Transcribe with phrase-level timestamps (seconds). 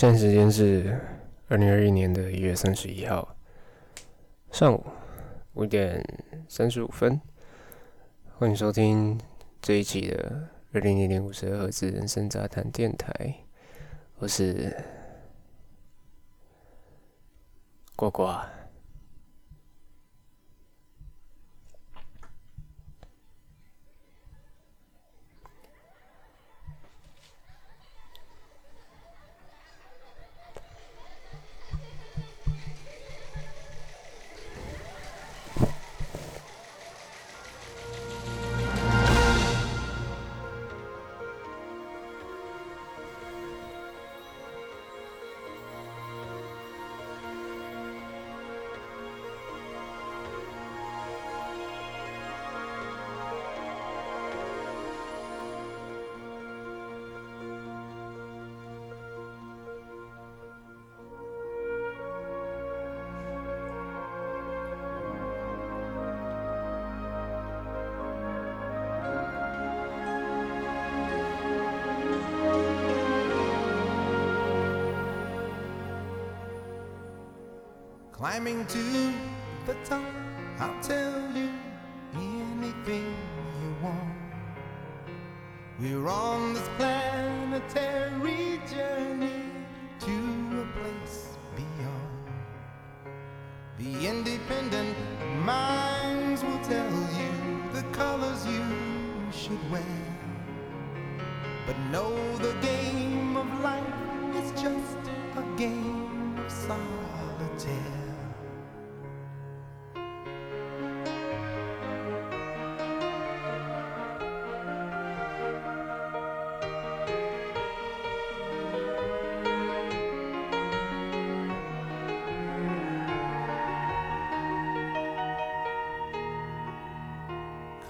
[0.00, 0.98] 现在时间是
[1.48, 3.36] 二零二一年的一月三十一号。
[4.50, 4.82] 上午
[5.52, 6.02] 五点
[6.48, 7.20] 三十五分，
[8.38, 9.20] 欢迎收听
[9.60, 13.12] 这一期的二零零零五十二赫兹人生杂谈电台，
[14.16, 14.74] 我是
[17.94, 18.59] 呱呱。
[78.72, 78.99] To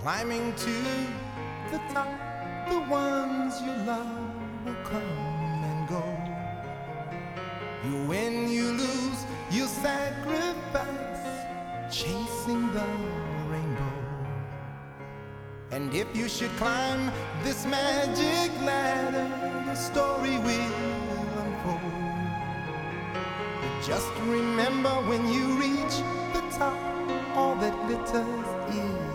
[0.03, 0.73] Climbing to
[1.71, 2.09] the top,
[2.71, 4.09] the ones you love
[4.65, 5.03] will come
[5.71, 6.03] and go.
[7.85, 11.45] You win, you lose, you sacrifice,
[11.95, 12.87] chasing the
[13.51, 14.01] rainbow.
[15.71, 17.13] And if you should climb
[17.45, 19.29] this magic ladder,
[19.67, 21.93] the story will unfold.
[23.61, 25.97] But just remember when you reach
[26.33, 26.79] the top,
[27.37, 29.10] all that glitters is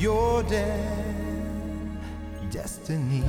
[0.00, 0.64] your de-
[2.50, 3.22] destiny.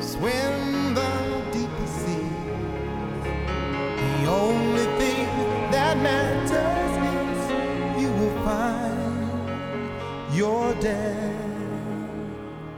[0.00, 1.12] Swim the
[1.52, 2.28] deepest sea.
[4.02, 5.28] The only thing
[5.70, 7.40] that matters is
[8.02, 11.38] you will find your de-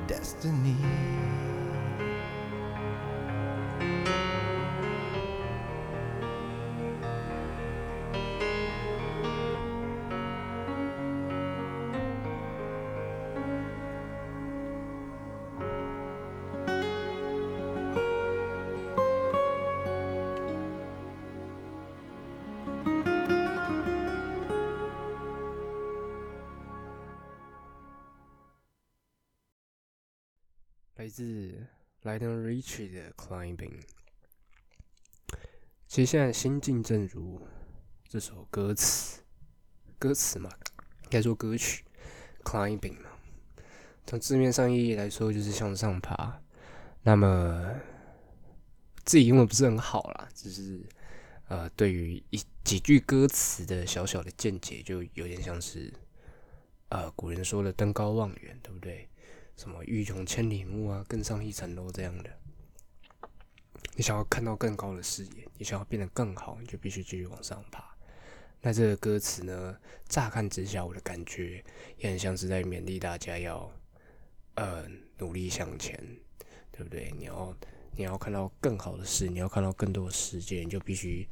[0.06, 1.11] destiny.《
[31.12, 31.66] 自
[32.04, 33.82] Lionel Richie 的 Climbing。
[35.86, 37.38] 其实现在心境正如
[38.08, 39.20] 这首歌词，
[39.98, 40.48] 歌词嘛，
[41.02, 41.84] 应该说歌曲
[42.42, 43.10] Climbing 嘛，
[44.06, 46.40] 从字面上意义来说就是向上爬。
[47.02, 47.74] 那么
[49.04, 50.80] 自己英文不是很好啦，只是
[51.48, 55.92] 呃，对于一几句歌词的小小的见解，就有点像是
[56.88, 59.06] 呃古人说的登高望远，对不对？
[59.62, 62.30] 什么欲穷千里目啊，更上一层楼这样的。
[63.94, 67.96] 你想要看到更高的视野，你想要变得更好，你就必须继续往上爬。
[68.60, 69.78] 那这个歌词呢，
[70.08, 71.64] 乍看之下，我的感觉
[71.98, 73.70] 也很像是在勉励大家要，
[74.56, 74.84] 呃，
[75.18, 75.96] 努力向前，
[76.72, 77.14] 对不对？
[77.16, 77.56] 你要
[77.96, 81.28] 你要看到更好的事，你要看到更多的世界，你就必须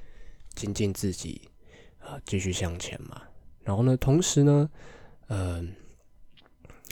[0.55, 1.51] 精进自己
[1.99, 3.25] 啊，继续向前嘛。
[3.65, 4.71] 然后呢，同时呢，
[5.27, 5.75] 嗯、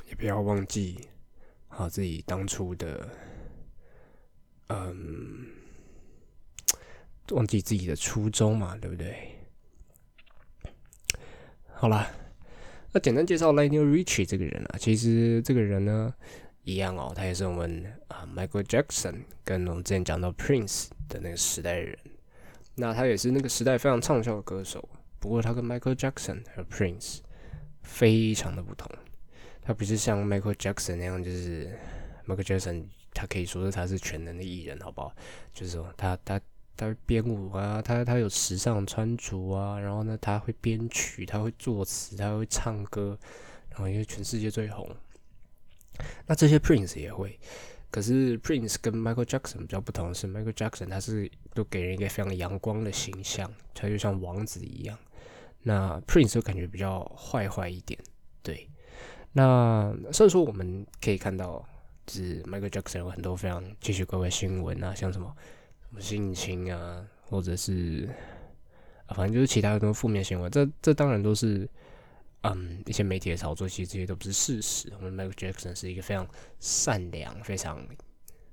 [0.09, 1.09] 也不要忘记。
[1.79, 3.09] 好，自己当初的，
[4.67, 5.47] 嗯，
[7.31, 9.15] 忘记自己的初衷嘛，对不对？
[11.73, 12.11] 好啦，
[12.93, 16.13] 那简单介绍 l i n e l Richie 这个人啊，其实这个人呢，
[16.65, 21.97] 一样哦，他也是我们啊 Michael Jackson 跟我们之前讲到 Prince 的那个时代的人。
[22.75, 24.89] 那他也是那个时代非常畅销的歌手，
[25.21, 27.19] 不过他跟 Michael Jackson 和 Prince
[27.83, 28.91] 非常的不同。
[29.69, 31.71] 他不是像 Michael Jackson 那样，就是
[32.27, 35.15] Michael Jackson，他可以说是他是全能的艺人，好不好？
[35.53, 36.41] 就是说他他
[36.75, 43.19] 他编舞啊，他他有时尚穿着啊，然后呢他会编曲，他会作词，他会唱歌，
[43.69, 44.89] 然后因为全世界最红。
[46.27, 47.39] 那这些 Prince 也会，
[47.91, 54.99] 可是 Prince 跟 Michael Jackson 比较不同的是，Michael Jackson 他是都给人一个非常阳光的形象，他就像王子一样。
[55.61, 58.01] 那 Prince 就感觉比较坏坏一点，
[58.43, 58.67] 对。
[59.39, 61.65] 那虽然说我们可以看到，
[62.05, 65.33] 就是 Michael Jackson 有很多非常奇奇怪怪新闻啊，像什么
[65.83, 68.09] 什么性侵啊，或者是
[69.07, 70.51] 啊，反正就是其他很多负面新闻。
[70.51, 71.69] 这这当然都是
[72.41, 74.93] 嗯一些媒体的炒作，其实这些都不是事实。
[74.99, 76.27] 我们 Michael Jackson 是一个非常
[76.59, 77.81] 善良、非常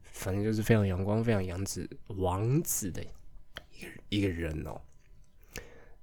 [0.03, 4.79] 反正就是非常阳光、非常王子王子的一个一个人哦。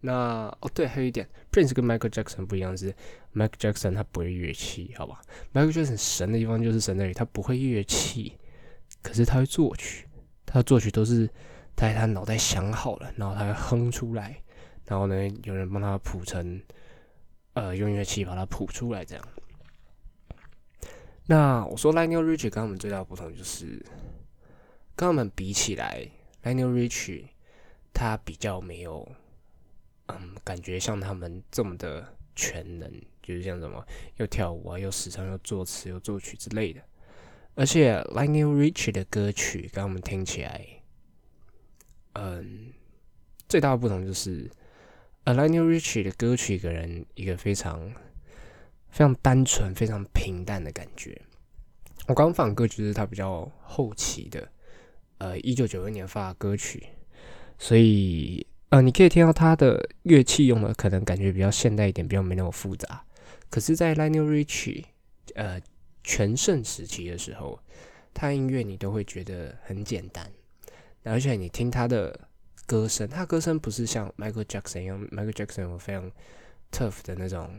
[0.04, 2.92] 那哦对，还有一点，Prince 跟 Michael Jackson 不一样是
[3.36, 5.20] ，Michael Jackson 他不会乐器，好吧
[5.54, 8.36] ？Michael Jackson 神的地方就是神在于他不会乐器，
[9.00, 10.08] 可是他会作曲，
[10.44, 11.30] 他的作曲都是
[11.76, 14.42] 在他脑袋想好了，然后他会哼出来，
[14.86, 16.60] 然后呢有人帮他谱成，
[17.52, 19.24] 呃用乐器把它谱出来这样。
[21.26, 23.80] 那我说 Lionel Richie 跟他们最大的不同就是，
[24.96, 26.04] 跟他们比起来
[26.42, 27.26] ，Lionel Richie
[27.92, 29.08] 他比较没有。
[30.20, 32.90] 嗯，感觉像他们这么的全能，
[33.22, 33.84] 就是像什么
[34.16, 36.80] 又跳舞啊，又时尚，又作词，又作曲之类的。
[37.54, 40.66] 而且 l i n e l Richie 的歌曲，跟我们听起来，
[42.14, 42.72] 嗯，
[43.48, 44.50] 最大的不同就是
[45.24, 47.92] ，l i n e l Richie 的歌曲给人一个非常
[48.88, 51.20] 非常单纯、非常平淡的感觉。
[52.08, 54.48] 我刚放歌就是他比较后期的，
[55.18, 56.86] 呃，一九九一年发的歌曲，
[57.58, 58.46] 所以。
[58.72, 63.04] 呃，你可以听到他的乐器用的可能感觉比较现代一点，比较没那么复杂。
[63.50, 64.84] 可是，在 Lionel Richie
[65.34, 65.60] 呃
[66.02, 67.60] 全盛时期的时候，
[68.14, 70.26] 他音乐你都会觉得很简单。
[71.02, 72.18] 而且你听他的
[72.64, 76.10] 歌声，他歌声不是像 Michael Jackson 一样，Michael Jackson 有非常
[76.70, 77.50] tough 的那种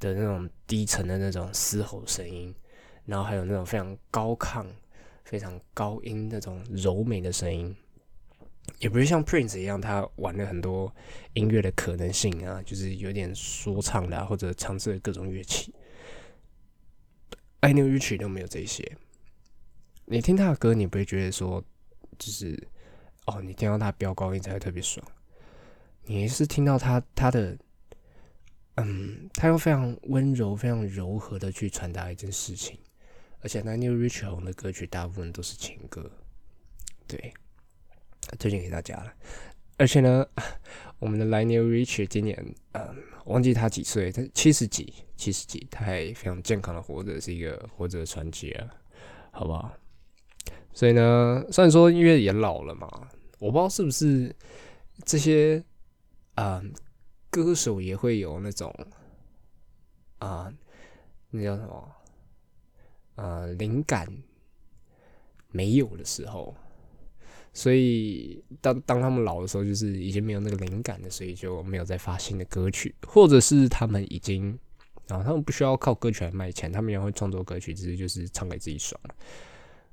[0.00, 2.54] 的那种低沉的那种嘶吼声音，
[3.04, 4.64] 然后还有那种非常高亢、
[5.24, 7.76] 非常高音那种柔美的声音。
[8.78, 10.92] 也不是像 Prince 一样，他玩了很多
[11.34, 15.72] 音乐的可能性啊，就是有点说唱的，或者尝试各种乐器。
[17.60, 18.96] I knew Rich 都没有这些。
[20.06, 21.62] 你听他的歌，你不会觉得说，
[22.18, 22.60] 就是
[23.26, 25.06] 哦，你听到他飙高音才会特别爽。
[26.04, 27.56] 你是听到他他的，
[28.74, 32.76] 嗯，他用非常温柔、非常柔和的去传达一件事情。
[33.40, 36.10] 而且 I Know Rich 红的歌曲大部分都是情歌，
[37.06, 37.32] 对。
[38.38, 39.12] 推荐给大家了，
[39.76, 40.26] 而且呢，
[40.98, 48.66] 我们的 l i n e Rich 今年，嗯，忘记他几岁，他七十几，七十几，他还非常健康的活着，是一个活着的传奇啊，
[49.32, 49.72] 好不好？
[50.72, 52.88] 所以呢，虽然说音乐也老了嘛，
[53.38, 54.34] 我不知道是不是
[55.04, 55.62] 这些，
[56.36, 56.62] 啊，
[57.28, 58.74] 歌手也会有那种，
[60.18, 60.50] 啊，
[61.30, 61.94] 那叫什么，
[63.16, 64.06] 呃，灵感
[65.50, 66.56] 没有的时候。
[67.54, 74.58] 所以，当当他们老的时候，就是已经没有那个灵感了，所以就没有再发新的歌曲，或者是他们已经，
[75.08, 78.98] 啊，他们不需要靠歌曲来卖钱，他们也会创作歌曲，只是就是唱给自己爽，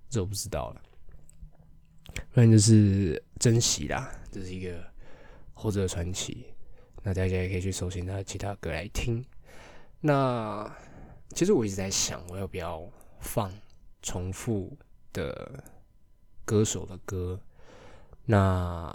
[0.10, 0.82] 这我不知道了。
[2.32, 4.82] 反正就是珍惜啦，这是一个
[5.54, 6.46] 活着的传奇。
[7.04, 9.24] 那大家也可以去搜寻他的其他歌来听。
[10.00, 10.74] 那
[11.36, 12.90] 其实我一直在想，我要不要
[13.20, 13.52] 放
[14.02, 14.78] 重复
[15.12, 15.62] 的
[16.46, 17.38] 歌手的歌。
[18.32, 18.94] 那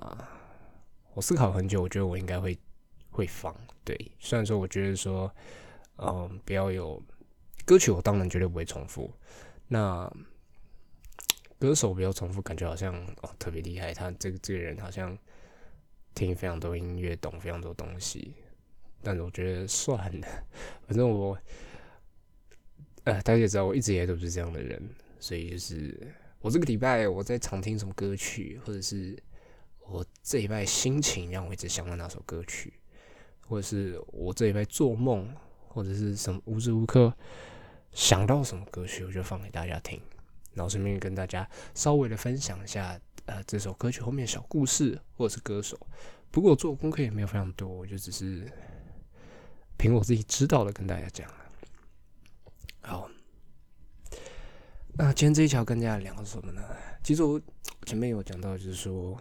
[1.13, 2.57] 我思考很久，我觉得我应该会
[3.11, 3.53] 会放。
[3.83, 5.29] 对，虽然说我觉得说，
[5.97, 7.03] 嗯，不要有
[7.65, 9.13] 歌曲，我当然绝对不会重复。
[9.67, 10.09] 那
[11.59, 15.19] 歌手不要重复，感觉好像哦特别厉害，他这个这个人好像
[16.15, 18.37] 听非常多音乐，懂非常多东西。
[19.03, 20.29] 但是我觉得算了，
[20.87, 21.37] 反正我，
[23.03, 24.81] 呃，大家也知道，我一直也都是这样的人，
[25.19, 26.15] 所以就是。
[26.45, 29.19] 我这个礼拜我在常听什么歌曲，或者是
[29.81, 32.71] 我这礼拜心情让我一直想到哪首歌曲，
[33.49, 35.27] 或者是我这礼拜做梦，
[35.69, 37.11] 或者是什么无时无刻
[37.93, 39.99] 想到什么歌曲，我就放给大家听，
[40.53, 45.81] 然后顺便跟大家稍微的分享一下，呃，这首歌曲后面小故事或者是歌手。
[46.31, 48.47] 不过我做功课也没有非常多，我就只是
[49.79, 51.27] 凭我自己知道的跟大家讲
[52.83, 53.09] 好。
[54.97, 56.63] 那今天这一条跟大家聊什么呢？
[57.03, 57.41] 其实我
[57.85, 59.21] 前面有讲到，就是说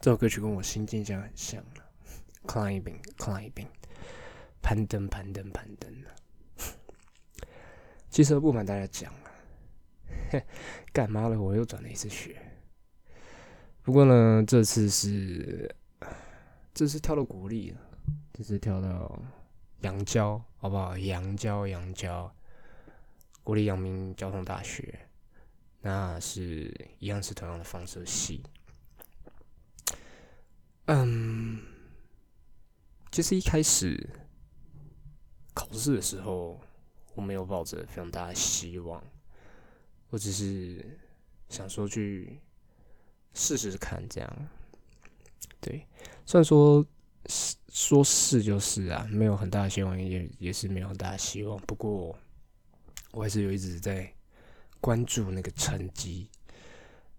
[0.00, 1.62] 这首歌曲跟我心境这样很像
[2.46, 3.66] ，climbing，climbing，
[4.62, 5.94] 攀登，攀登，攀登。
[8.08, 9.28] 其实不瞒大家讲啊，
[10.90, 11.38] 干嘛了？
[11.38, 12.40] 我又转了一次学。
[13.82, 15.76] 不过呢，这次是
[16.72, 17.80] 这次跳到国立了，
[18.32, 19.22] 这次跳到
[19.82, 20.96] 阳交，好不好？
[20.96, 22.34] 阳交，阳交。
[23.48, 25.08] 国立阳明交通大学，
[25.80, 28.42] 那是一样是同样的放射系。
[30.84, 31.58] 嗯，
[33.10, 34.06] 其实一开始
[35.54, 36.60] 考试的时候，
[37.14, 39.02] 我没有抱着非常大的希望，
[40.10, 40.84] 我只是
[41.48, 42.38] 想说去
[43.32, 44.48] 试试看，这样。
[45.58, 45.86] 对，
[46.26, 46.84] 虽然说
[47.70, 52.14] 说是就是啊，没有很大的希望，也也是没有很大的希望，不过。
[53.18, 54.08] 我还是有一直在
[54.80, 56.30] 关注那个成绩，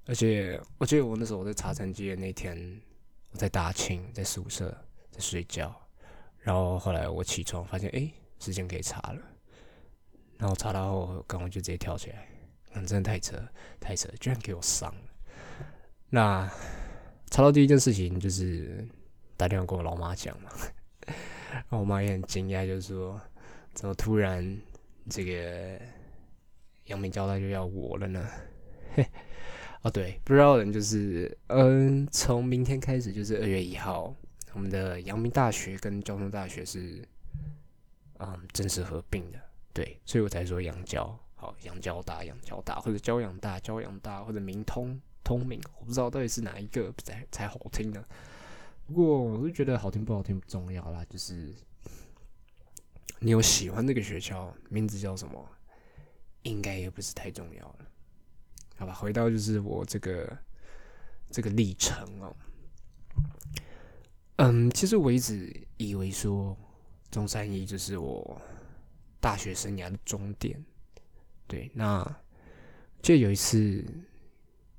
[0.05, 2.57] 而且我记得我那时候我在查成绩的那天，
[3.31, 4.69] 我在大清，在宿舍
[5.11, 5.75] 在睡觉，
[6.39, 9.21] 然后后来我起床发现，哎，时间可以查了，
[10.37, 12.29] 然后查到后，刚刚就直接跳起来，
[12.75, 13.37] 嗯，真的太扯，
[13.77, 15.01] 太扯，居然给我上了。
[16.09, 16.49] 那
[17.29, 18.87] 查到第一件事情就是
[19.35, 20.49] 打电话跟我老妈讲嘛，
[21.51, 23.19] 然后我妈也很惊讶，就是说
[23.73, 24.57] 怎么突然。
[25.09, 25.81] 这个
[26.85, 28.29] 阳明交大就要我了呢，
[28.93, 29.03] 嘿，
[29.81, 34.15] 哦对，不知道的人就是，嗯，从明天开始就是二月一号，
[34.53, 37.03] 我们的阳明大学跟交通大学是，
[38.19, 39.39] 嗯，正式合并的，
[39.73, 48.05] 对，所以我才说阳交，好，阳交大、阳交大，或者交阳大、交阳大，或者明通、通明，我不知道到底是哪一个才才好听呢。
[48.85, 51.53] 不过我是觉得好听不好听不重要啦，就是。
[53.19, 55.45] 你有喜欢这个学校，名字叫什么？
[56.43, 57.79] 应该也不是太重要了，
[58.77, 58.93] 好吧？
[58.93, 60.37] 回到就是我这个
[61.29, 62.35] 这个历程哦。
[64.37, 66.57] 嗯，其实我一直以为说
[67.11, 68.41] 中山一就是我
[69.19, 70.63] 大学生涯的终点。
[71.45, 72.03] 对，那
[73.01, 73.85] 就有一次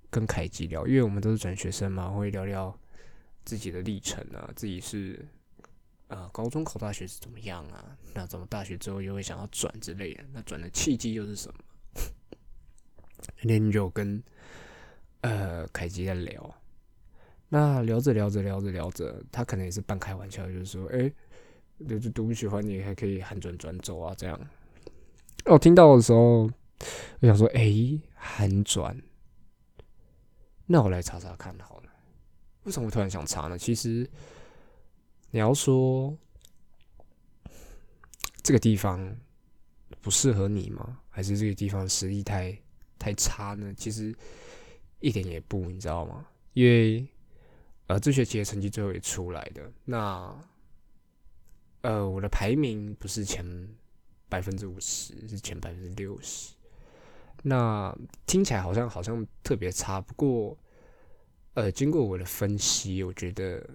[0.09, 2.75] 跟凯吉聊，因为我们都是转学生嘛，会聊聊
[3.45, 5.29] 自己的历程啊，自己是
[6.11, 11.61] 呃高中考大学是怎么样啊，那怎么大学之后又会想要转之类的，那转的契机又是什么？
[13.43, 14.23] 那天就跟
[15.21, 16.55] 呃凯吉在聊，
[17.49, 21.12] 那聊着聊着聊着聊着，他可能也是半开玩笑，就是说，哎、
[21.88, 24.40] 就是读不喜欢你还可以韩转转走啊，这样。
[25.47, 26.50] 我听到的时候，
[27.21, 29.00] 我想说，哎、韩转，
[30.67, 31.90] 那我来查查看好了。
[32.64, 33.57] 为什么我突然想查呢？
[33.57, 34.09] 其实
[35.31, 36.17] 你要说
[38.43, 39.17] 这个地方
[40.01, 40.99] 不适合你吗？
[41.09, 42.59] 还是这个地方实力太
[42.99, 43.73] 太差呢？
[43.77, 44.15] 其实
[45.01, 46.27] 一点也不，你知道吗？
[46.53, 47.07] 因为
[47.87, 50.35] 呃，这学期的成绩最后也出来的，那
[51.83, 53.45] 呃，我的排名不是前
[54.29, 56.55] 百分之五十，是前百分之六十。
[57.43, 57.97] 那
[58.27, 60.57] 听起来好像好像特别差，不过
[61.55, 63.69] 呃，经过我的分析，我觉得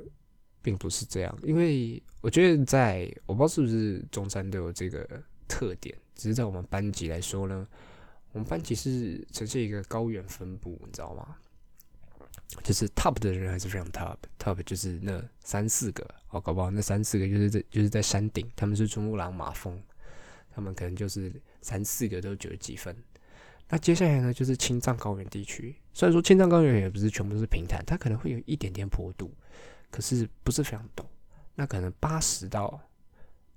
[0.65, 5.07] 并不是这样，因为我觉得在我不知道是不是中山都有这个
[5.47, 7.67] 特点，只是在我们班级来说呢，
[8.31, 11.35] 我们班级是呈现一个高原分布，你知道吗？
[12.63, 19.79] 就是 top 的人还是非常 top，top 就是那三四个，哦，搞不好那三四个就是在就是在山顶，他们是珠穆朗玛峰，
[20.51, 21.31] 他们可能就是
[21.61, 22.95] 三四个都九十几分。
[23.69, 25.75] 那接下来呢，就是青藏高原地区。
[25.93, 29.31] 虽然说青藏高原也不是全部都是平坦，它可能会有一点点坡度，
[29.95, 31.09] 可是不是非常多。
[31.53, 32.77] 那可能八十到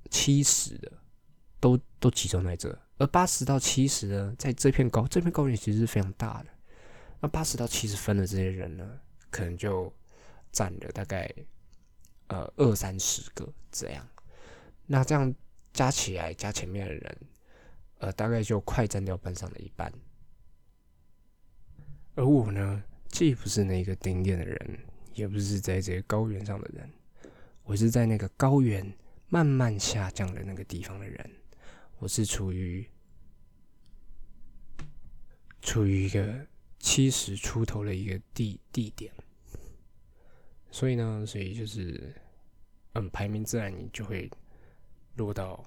[0.08, 0.92] 七十的
[1.58, 6.50] 都都集中在这，而八十到七十呢，在这片高这片高原其实是非常大的。
[7.18, 8.88] 那八十到七十分的这些人呢，
[9.30, 9.92] 可能就
[10.52, 11.28] 占了大概
[12.28, 14.06] 呃二三十个这样。
[14.86, 15.34] 那这样
[15.72, 17.18] 加起来，加前面的人，
[17.98, 19.92] 呃，大概就快占掉班上的一半。
[22.14, 24.78] 而我呢，既不是那个顶点的人，
[25.18, 26.88] 也不是在这个高原上的人，
[27.64, 28.96] 我是在那个高原
[29.28, 31.30] 慢慢下降的那个地方的人。
[31.98, 32.88] 我是处于
[35.60, 36.46] 处于一个
[36.78, 39.12] 七十出头的一个地地点，
[40.70, 42.14] 所以呢，所以就是，
[42.92, 44.30] 嗯，排名自然你就会
[45.16, 45.64] 落到，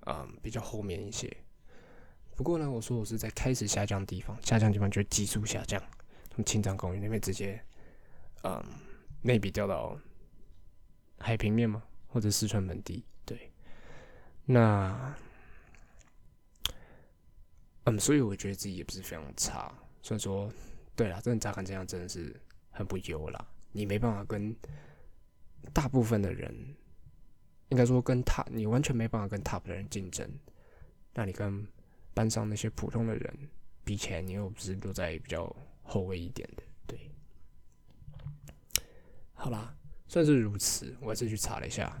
[0.00, 1.34] 嗯，比较后面一些。
[2.36, 5.82] 不过呢，我说我是在开始下降的地方，下降的地方就急速下降，
[6.30, 7.58] 从青藏高原那边直接，
[8.42, 8.62] 嗯，
[9.22, 9.98] 内比掉到
[11.18, 13.52] 海平面吗，或者四川盆地，对。
[14.44, 15.14] 那，
[17.84, 19.72] 嗯，所以我觉得自己也不是非常差。
[20.02, 20.50] 虽然说，
[20.94, 22.34] 对了，真的乍看这样真的是
[22.70, 24.54] 很不优啦，你没办法跟
[25.74, 26.54] 大部分的人，
[27.68, 30.30] 应该说跟 top，你完全没办法跟 top 的人竞争。
[31.12, 31.66] 那你跟
[32.14, 33.48] 班上那些普通的人
[33.84, 36.62] 比起来，你又不是落在比较后卫一点的，
[39.40, 39.72] 好啦，
[40.08, 41.96] 算是如此，我还是去查了一下，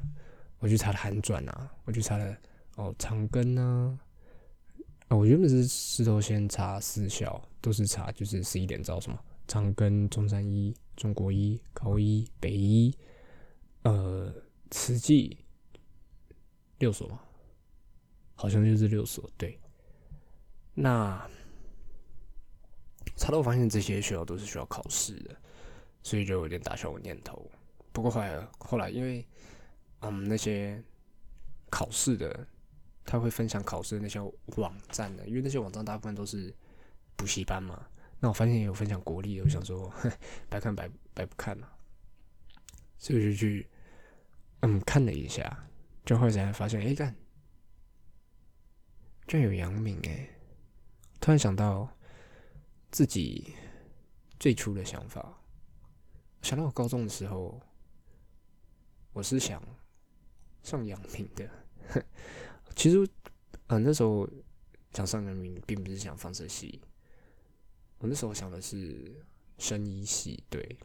[0.58, 2.36] 我去查了韩转啊，我去查了
[2.74, 3.96] 哦长庚啊，
[5.06, 12.92] 啊，我原本是石头先查四校，都是查就是十一点招什么长庚、中山医、中国医、高医、北医，
[13.82, 14.34] 呃，
[14.72, 15.38] 慈济
[16.78, 17.20] 六所嘛，
[18.34, 19.56] 好像就是六所，对。
[20.74, 21.24] 那
[23.16, 25.36] 查到我发现这些学校都是需要考试的，
[26.02, 27.50] 所以就有点打消我念头。
[27.92, 29.26] 不过后来后来因为
[30.00, 30.82] 嗯那些
[31.70, 32.46] 考试的，
[33.04, 34.20] 他会分享考试的那些
[34.56, 36.54] 网站的，因为那些网站大部分都是
[37.16, 37.86] 补习班嘛。
[38.20, 39.92] 那我发现也有分享国立，我想说
[40.48, 41.68] 白看白白不看嘛，
[42.98, 43.68] 所以就去
[44.60, 45.68] 嗯看了一下，
[46.04, 47.14] 就后来才发现，哎、干，
[49.28, 50.28] 居然有杨明哎、
[51.20, 51.88] 突然想到
[52.90, 53.54] 自己
[54.40, 55.37] 最初的想法，
[56.42, 57.60] 想到我高中的时候，
[59.12, 59.62] 我是想
[60.62, 61.48] 上阳明的。
[62.76, 63.08] 其实，
[63.66, 64.28] 呃，那时候
[64.92, 66.80] 想上阳明，并不是想放射系，
[67.98, 69.24] 我那时候想的是
[69.58, 70.78] 生医系，对，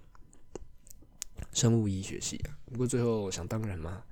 [1.51, 2.57] 生物医学系啊。
[2.65, 4.03] 不过最后想当然嘛，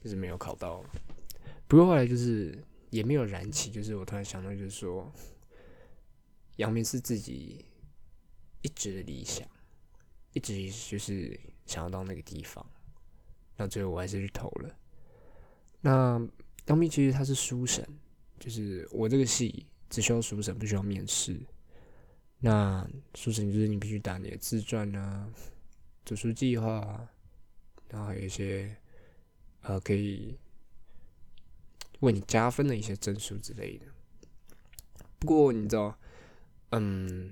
[0.00, 0.84] 就是没有考到。
[1.68, 5.12] 不过后来就是也没有燃起，就是我突然想到，就是说，
[6.56, 7.64] 阳明是自己
[8.62, 9.46] 一直的理想，
[10.32, 12.64] 一直就是想要到那个地方。
[13.56, 14.74] 那最后我还是去投了。
[15.80, 16.20] 那
[16.64, 17.86] 当兵其实它是书审，
[18.38, 21.40] 就是我这个系只需要书审，不需要面试。
[22.38, 25.30] 那书审就是你必须打你的自传啊、
[26.04, 27.10] 读书计划啊，
[27.88, 28.74] 然后还有一些
[29.62, 30.38] 呃可以
[32.00, 33.86] 为你加分的一些证书之类的。
[35.18, 35.98] 不过你知道，
[36.70, 37.30] 嗯，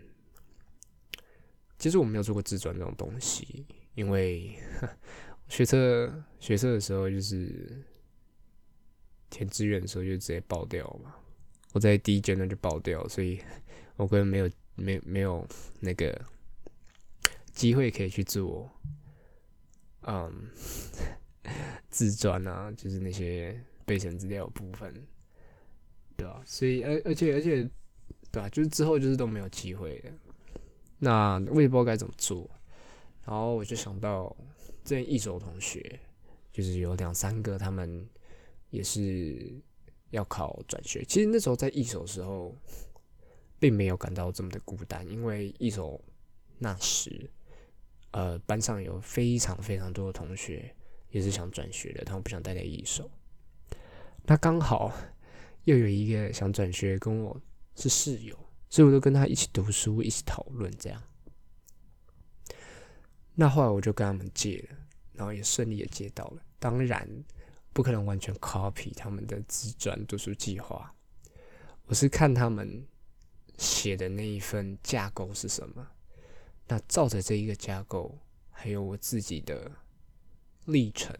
[1.78, 4.58] 其实我没有做过自传这种东西，因为
[5.48, 7.82] 学车学车的时候就是
[9.30, 11.14] 填志愿的时候就直接爆掉嘛。
[11.72, 13.40] 我在第一阶段就爆掉，所以
[13.96, 15.46] 我根本没有没没有
[15.80, 16.20] 那个
[17.52, 18.70] 机会可以去做，
[20.02, 20.50] 嗯，
[21.90, 24.92] 自传啊，就是那些备审资料部分，
[26.16, 26.42] 对吧？
[26.44, 27.62] 所以而而且而且，
[28.32, 28.48] 对吧？
[28.48, 30.12] 就是之后就是都没有机会了。
[30.98, 32.48] 那我也不知道该怎么做，
[33.24, 34.36] 然后我就想到
[34.84, 36.00] 之前一手同学，
[36.52, 38.08] 就是有两三个，他们
[38.70, 39.60] 也是。
[40.10, 42.56] 要考转学，其实那时候在一手的时候，
[43.58, 46.02] 并没有感到这么的孤单，因为一手
[46.56, 47.30] 那时，
[48.12, 50.74] 呃，班上有非常非常多的同学
[51.10, 53.10] 也是想转学的，他们不想待在一手。
[54.24, 54.90] 那刚好
[55.64, 57.38] 又有一个想转学，跟我
[57.76, 58.34] 是室友，
[58.68, 61.02] 所以我就跟他一起读书，一起讨论这样。
[63.34, 64.78] 那后来我就跟他们借了，
[65.12, 67.24] 然后也顺利的借到了，当然。
[67.70, 70.92] 不可能完全 copy 他们的自传读书计划。
[71.84, 72.84] 我是看他们
[73.56, 75.88] 写的那一份架构是什么，
[76.66, 78.18] 那照着这一个架构，
[78.50, 79.70] 还有我自己的
[80.64, 81.14] 历程、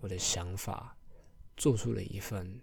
[0.00, 0.94] 我的想法，
[1.56, 2.60] 做出了一份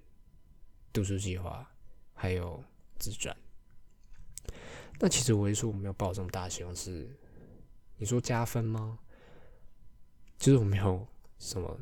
[0.93, 1.71] 读书计划，
[2.13, 2.63] 还有
[2.99, 3.35] 自传。
[4.99, 7.09] 那其实我会说我没有抱这么大希望，是
[7.97, 8.99] 你说加分吗？
[10.37, 11.07] 就是我没有
[11.39, 11.79] 什么。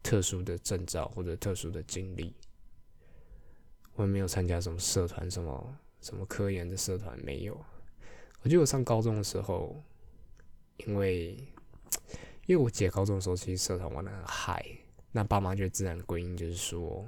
[0.00, 2.34] 特殊的证照或者特殊的经历，
[3.94, 7.52] 我也没有参加什么社团，什么什么科研的社团没有。
[8.40, 9.82] 我记得我上高中的时候，
[10.78, 11.32] 因为
[12.46, 14.64] 因为我姐高中的时候其实社团玩的很嗨，
[15.12, 17.06] 那爸妈就自然归因就是说，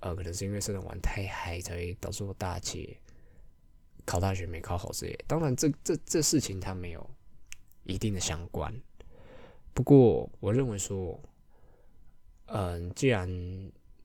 [0.00, 2.98] 呃，可能是因为社团玩太嗨，才会导致我大姐
[4.04, 5.18] 考大学没考好之类。
[5.26, 7.10] 当然，这这这事情它没有
[7.84, 8.74] 一定的相关。
[9.72, 11.20] 不过，我认为说。
[12.46, 13.26] 嗯，既然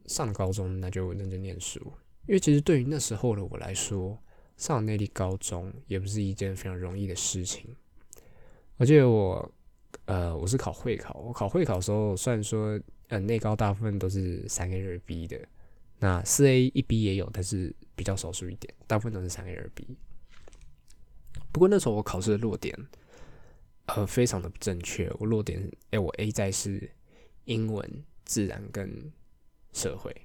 [0.05, 1.77] 上高中，那就认真念书。
[2.25, 4.17] 因为其实对于那时候的我来说，
[4.55, 7.75] 上内地高中也不是一件非常容易的事情。
[8.77, 9.51] 我记得我，
[10.05, 11.19] 呃，我是考会考。
[11.19, 15.37] 我考会考的时候，虽然说，呃，内高大部分都是三 A 二 B 的，
[15.99, 19.87] 那四 A 一 B 也有，但是比较少数一点，大部分都是三 A 二 B。
[21.51, 22.75] 不过那时候我考试的落点，
[23.85, 25.11] 呃，非常的不正确。
[25.19, 26.91] 我落点，哎，我 A 在是
[27.45, 28.03] 英文。
[28.25, 29.11] 自然跟
[29.73, 30.15] 社会，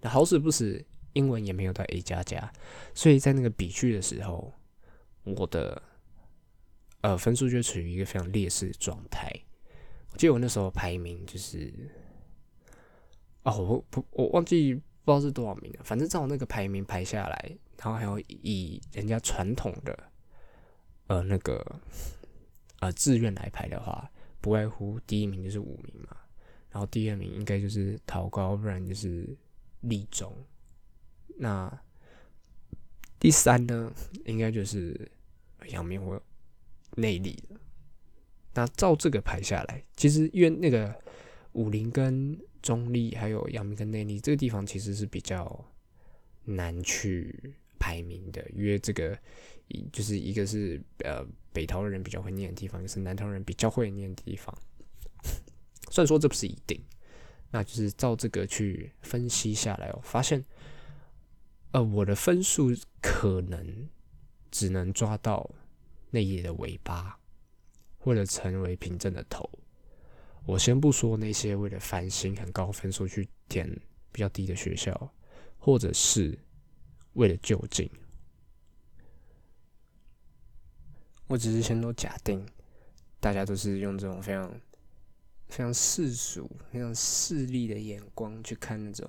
[0.00, 2.52] 那好死不死，英文也没有到 A 加加，
[2.92, 4.52] 所以在那个比句的时候，
[5.22, 5.80] 我的
[7.02, 9.30] 呃分数就处于一个非常劣势的状态。
[10.10, 11.72] 我记得我那时候排名就是，
[13.44, 19.98] 哦，我不，我忘记不知道是多少名，反正照那个排名排下来，然后还要以人家传统的
[21.08, 21.80] 呃那个
[22.80, 24.10] 呃志愿来排的话，
[24.40, 26.16] 不外乎第一名就是五名嘛。
[26.70, 29.36] 然后第二名应该就是陶高，不然就是
[29.80, 30.34] 立中。
[31.36, 31.70] 那
[33.18, 33.92] 第三呢，
[34.24, 35.10] 应该就是
[35.68, 36.18] 阳明或
[36.96, 37.60] 内力了。
[38.54, 40.94] 那照这个排下来，其实因为那个
[41.52, 45.64] 武林跟中立，还有阳明跟内力这个地方，其实是比较
[46.44, 48.42] 难去排名的。
[48.54, 49.18] 因为这个
[49.68, 54.56] 一就是一个是呃北陶人比较会念的地方，一个是南陶人比较会念的地方。
[55.90, 56.80] 虽然说这不是一定，
[57.50, 60.42] 那就是照这个去分析下来哦，发现，
[61.72, 62.70] 呃，我的分数
[63.00, 63.88] 可能
[64.50, 65.50] 只能抓到
[66.10, 67.18] 内页的尾巴，
[67.98, 69.50] 或者成为凭证的头。
[70.44, 73.68] 我先不说那些为了翻新很高分数去填
[74.10, 75.12] 比较低的学校，
[75.58, 76.38] 或者是
[77.14, 77.90] 为了就近，
[81.26, 82.46] 我只是先都假定
[83.20, 84.52] 大家都是用这种非常。
[85.48, 89.06] 非常世俗、非常势利的眼光去看那种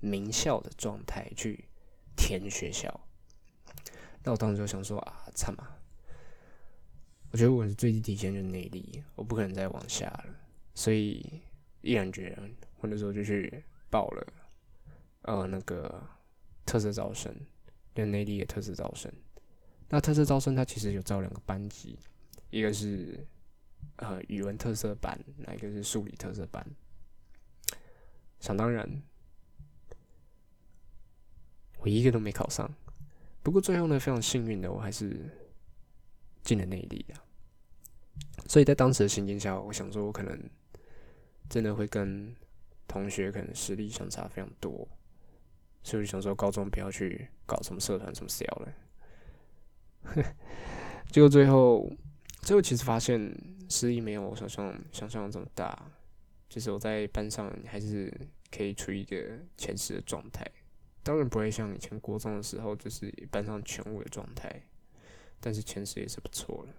[0.00, 1.68] 名校的状态，去
[2.16, 3.06] 填学校。
[4.22, 5.68] 那我当时就想说啊，惨嘛！
[7.32, 10.24] 我觉得我的最低底线就是内力，我不可能再往下了。
[10.74, 11.42] 所以
[11.80, 14.32] 毅然决然，我那时候就去报了
[15.22, 16.02] 呃那个
[16.66, 17.34] 特色招生，
[17.94, 19.12] 跟内地的特色招生。
[19.88, 21.98] 那特色招生它其实有招两个班级，
[22.50, 23.26] 一个是。
[23.96, 26.66] 呃，语文特色班，那一个是数理特色班？
[28.40, 29.02] 想当然，
[31.78, 32.74] 我一个都没考上。
[33.42, 35.30] 不过最后呢，非常幸运的，我还是
[36.42, 37.14] 进了内地的。
[38.48, 40.50] 所以在当时的情境下，我想说，我可能
[41.48, 42.34] 真的会跟
[42.86, 44.88] 同学可能实力相差非常多，
[45.82, 48.74] 所以我想说，高中不要去搞什么社团什么 C L 了。
[51.10, 51.90] 结果最后。
[52.42, 53.34] 最后其实发现
[53.70, 55.90] 实力没有我想象想象的这么大，
[56.46, 58.12] 就是我在班上还是
[58.54, 59.16] 可以处于一个
[59.56, 60.46] 前十的状态，
[61.02, 64.60] 当然不会像以前国中的时候就是班上全五的状态，
[65.40, 66.74] 但是前十也是不错了。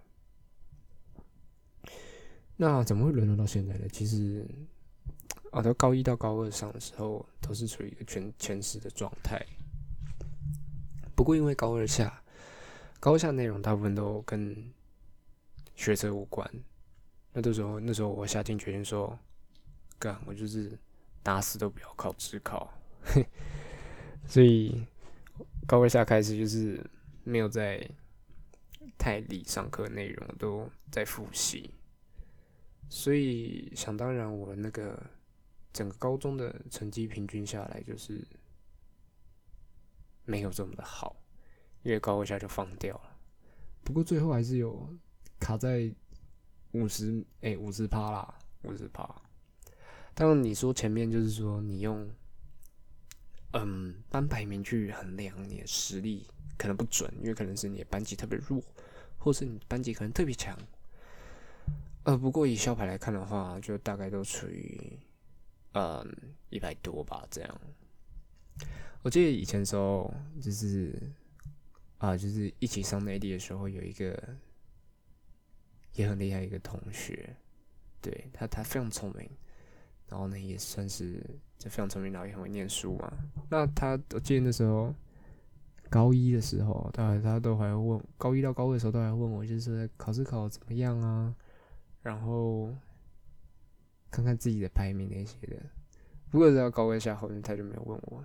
[2.56, 3.86] 那怎么会沦落到现在呢？
[3.92, 4.46] 其实，
[5.50, 9.44] 啊，到高一到高二上的时候都是处于一个全前十的状态，
[11.14, 12.22] 不过因为高二下，
[12.98, 14.56] 高二下内容大部分都跟
[15.74, 16.50] 学车无关。
[17.34, 19.18] 那那时候，那时候我下定决心说，
[19.98, 20.78] 干，我就是
[21.22, 22.72] 打死都不要考职考。
[24.26, 24.82] 所以
[25.66, 26.82] 高二下开始就是
[27.22, 27.86] 没有在
[28.96, 31.70] 太理上课内容，都在复习。
[32.88, 35.00] 所以想当然，我那个
[35.72, 38.26] 整个高中的成绩平均下来就是
[40.24, 41.16] 没有这么的好，
[41.82, 43.16] 因为高一下就放掉了。
[43.82, 44.88] 不过最后还是有。
[45.38, 45.94] 卡在
[46.72, 49.06] 五十哎五十趴啦，五十趴。
[50.14, 52.10] 当然你说前面就是说你用
[53.52, 58.62] 嗯班排名去衡量你的实力，可能不准，因为可能是你的班级特别弱，
[59.18, 60.58] 或是你班级可能特别强。
[62.06, 64.98] 呃，不过以校牌来看的话，就大概都处于
[65.72, 66.16] 嗯
[66.48, 67.60] 一百多吧这样。
[69.02, 70.94] 我记得以前时候就是
[71.98, 74.16] 啊，就是一起上内地的时候有一个。
[75.96, 77.34] 也很厉害一个同学，
[78.02, 79.26] 对他他非常聪明，
[80.06, 81.24] 然后呢也算是
[81.56, 83.10] 就非常聪明，然后也很会念书嘛。
[83.48, 84.94] 那他我记得那时候
[85.88, 91.34] 高一的时候，他他都还问高一到高二的时候都还问我，就是考试考怎么样啊，
[92.06, 92.72] 然后
[94.10, 95.56] 看看自己的排名那些的。
[96.30, 98.24] 不过到高二下后面他就没有问我，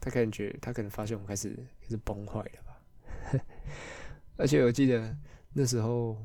[0.00, 2.82] 他感觉他可能发现我开始开始崩坏了吧。
[4.38, 5.16] 而且我记得
[5.52, 6.16] 那时候。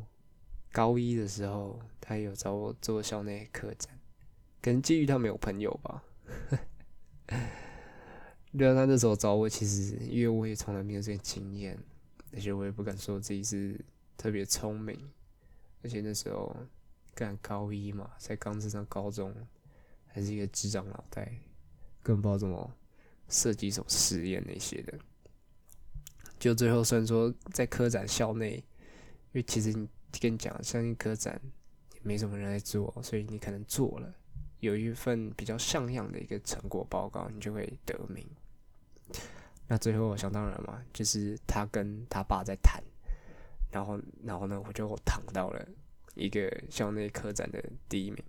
[0.69, 3.89] 高一的时候，他有找我做校内客栈，
[4.61, 6.03] 可能基于他没有朋友吧。
[8.55, 11.79] 对啊，他那时候找我，其实因为我也从来没有这些经验，
[12.31, 13.83] 而且我也不敢说自己是
[14.17, 15.09] 特别聪明，
[15.81, 16.55] 而且那时候
[17.17, 19.33] 干高一嘛，才刚升上高中，
[20.05, 21.25] 还是一个智障脑袋，
[22.03, 22.71] 根本不知道怎么
[23.27, 24.93] 设计什么实验那些的。
[26.37, 29.87] 就最后虽然说在科展校内，因为其实你。
[30.19, 31.39] 跟你讲，相信科展
[31.93, 34.11] 也没什么人在做，所以你可能做了，
[34.61, 38.25] 有一份比较像样的一个成果报告，你就会得名。
[39.67, 42.81] 那最后想当然嘛，就是他跟他爸在谈，
[43.69, 45.67] 然后然后呢，我就躺到了
[46.17, 48.21] 一个校内科展的第一名。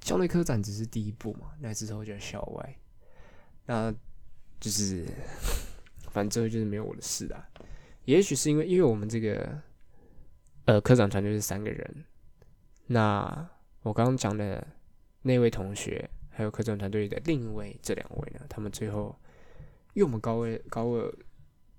[0.00, 2.76] 校内科展只是第一步嘛，那之后就校外，
[3.66, 3.94] 那
[4.60, 5.04] 就是
[6.10, 7.48] 反正最后就是没有我的事啊。
[8.04, 9.62] 也许是因为因为我们这个。
[10.66, 12.04] 呃，科长团队是三个人。
[12.86, 13.50] 那
[13.82, 14.66] 我刚刚讲的
[15.20, 19.14] 那位同学，还有科长团队的另一位，这两位呢，他们最后，
[19.92, 21.14] 因为我们高二高二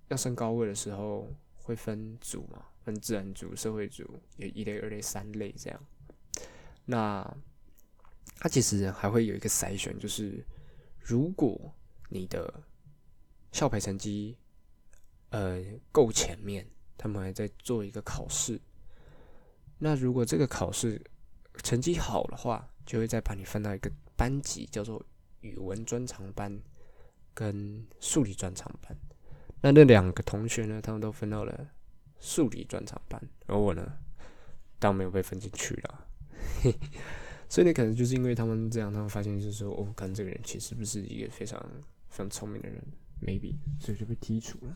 [0.10, 1.28] 要升高二的时候
[1.64, 4.04] 会分组嘛，分自然组、社会组，
[4.38, 5.84] 有一类、二类、三类这样。
[6.86, 7.36] 那
[8.38, 10.46] 他其实还会有一个筛选，就是
[11.00, 11.74] 如果
[12.10, 12.64] 你的
[13.52, 14.38] 校牌成绩
[15.32, 18.62] 呃够前面，他们还在做一个考试。
[19.80, 21.02] 那如果这个考试
[21.64, 25.04] 成绩好的话，就会再把你分到一个班级，叫做
[25.42, 26.56] 语文专长班
[27.34, 28.96] 跟数理专长班。
[29.62, 31.68] 那那两个同学呢，他们都分到了
[32.20, 33.98] 数理专场班，而我呢，
[34.80, 36.08] 当没有被分进去了。
[37.48, 41.60] 所以，你可能就是因为他们这样，他们发现就是说，哦，可能这个人其实不是一个非常
[42.10, 42.84] 非常聪明的人
[43.22, 44.76] ，maybe，所以就被剔除了。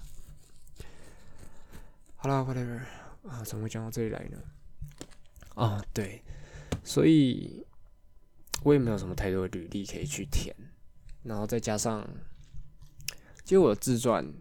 [2.16, 2.80] 好了，whatever，
[3.28, 4.38] 啊，怎么会讲到这里来呢？
[5.56, 6.22] 啊，对，
[6.84, 7.66] 所以
[8.64, 10.56] 我也没有什么太多的履历可以去填，
[11.24, 12.08] 然后再加上，
[13.44, 14.32] 其实我自传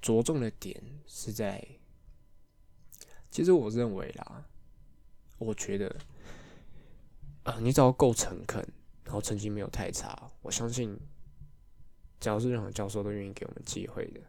[0.00, 1.66] 着重的点是在，
[3.38, 4.44] 其实我认为啦，
[5.38, 5.94] 我觉得，
[7.44, 8.60] 啊，你只要够诚恳，
[9.04, 10.98] 然后成绩没有太差，我相信，
[12.18, 14.20] 只要是任何教授都愿意给我们机会的。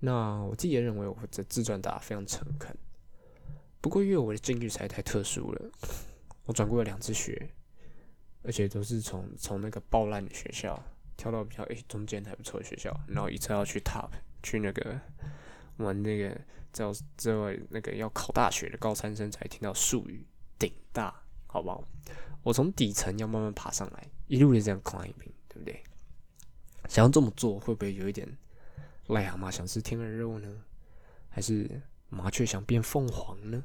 [0.00, 2.76] 那我自己也认为我的自传打非常诚恳。
[3.80, 5.70] 不过，因为我的境遇实在太特殊了，
[6.46, 7.52] 我转过了两次学，
[8.42, 10.82] 而且都是从从那个爆烂的学校
[11.16, 14.10] 跳到比较诶中间还不错的学校，然后一次要去 top
[14.42, 15.00] 去那个
[15.76, 16.36] 玩那个
[16.72, 20.26] 叫这位那个要考大学的高三生才听到术语
[20.58, 21.84] 顶大，好不好？
[22.42, 25.82] 我从底层要慢慢爬上来，一路的这样 climbing，对不对？
[26.88, 28.26] 想要这么做，会不会有一点
[29.08, 30.62] 癞蛤蟆想吃天鹅肉呢？
[31.28, 31.82] 还是？
[32.12, 33.64] 麻雀想变凤凰呢？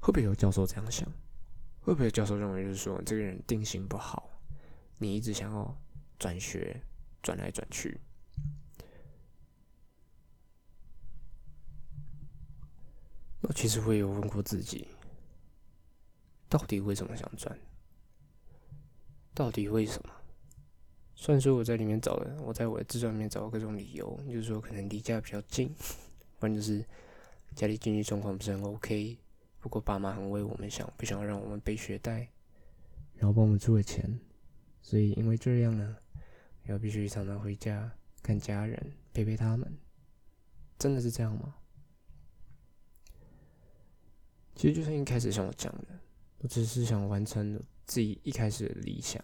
[0.00, 1.08] 会不会有教授这样想？
[1.80, 4.28] 会不会有教授认为就是说这个人定性不好，
[4.98, 5.80] 你一直想要
[6.18, 6.82] 转学，
[7.22, 8.00] 转来转去？
[13.48, 14.88] 那其实我也有问过自己，
[16.48, 17.56] 到底为什么想转？
[19.32, 20.10] 到底为什么？
[21.14, 25.72] 虽然说我在里面找了，我在我的自传里面找了各种理由，就是说可能离家比较近，
[26.40, 26.84] 不然就是
[27.54, 29.16] 家里经济状况不是很 OK。
[29.60, 32.28] 不过爸妈很为我们想，不想让我们背学贷，
[33.14, 34.18] 然后帮我们出了钱，
[34.82, 35.96] 所以因为这样呢，
[36.64, 39.72] 要必须常常回家看家人，陪陪他们。
[40.78, 41.54] 真的是这样吗？
[44.56, 45.88] 其实就像一开始像我讲的，
[46.38, 49.22] 我只是想完成自己一开始的理想。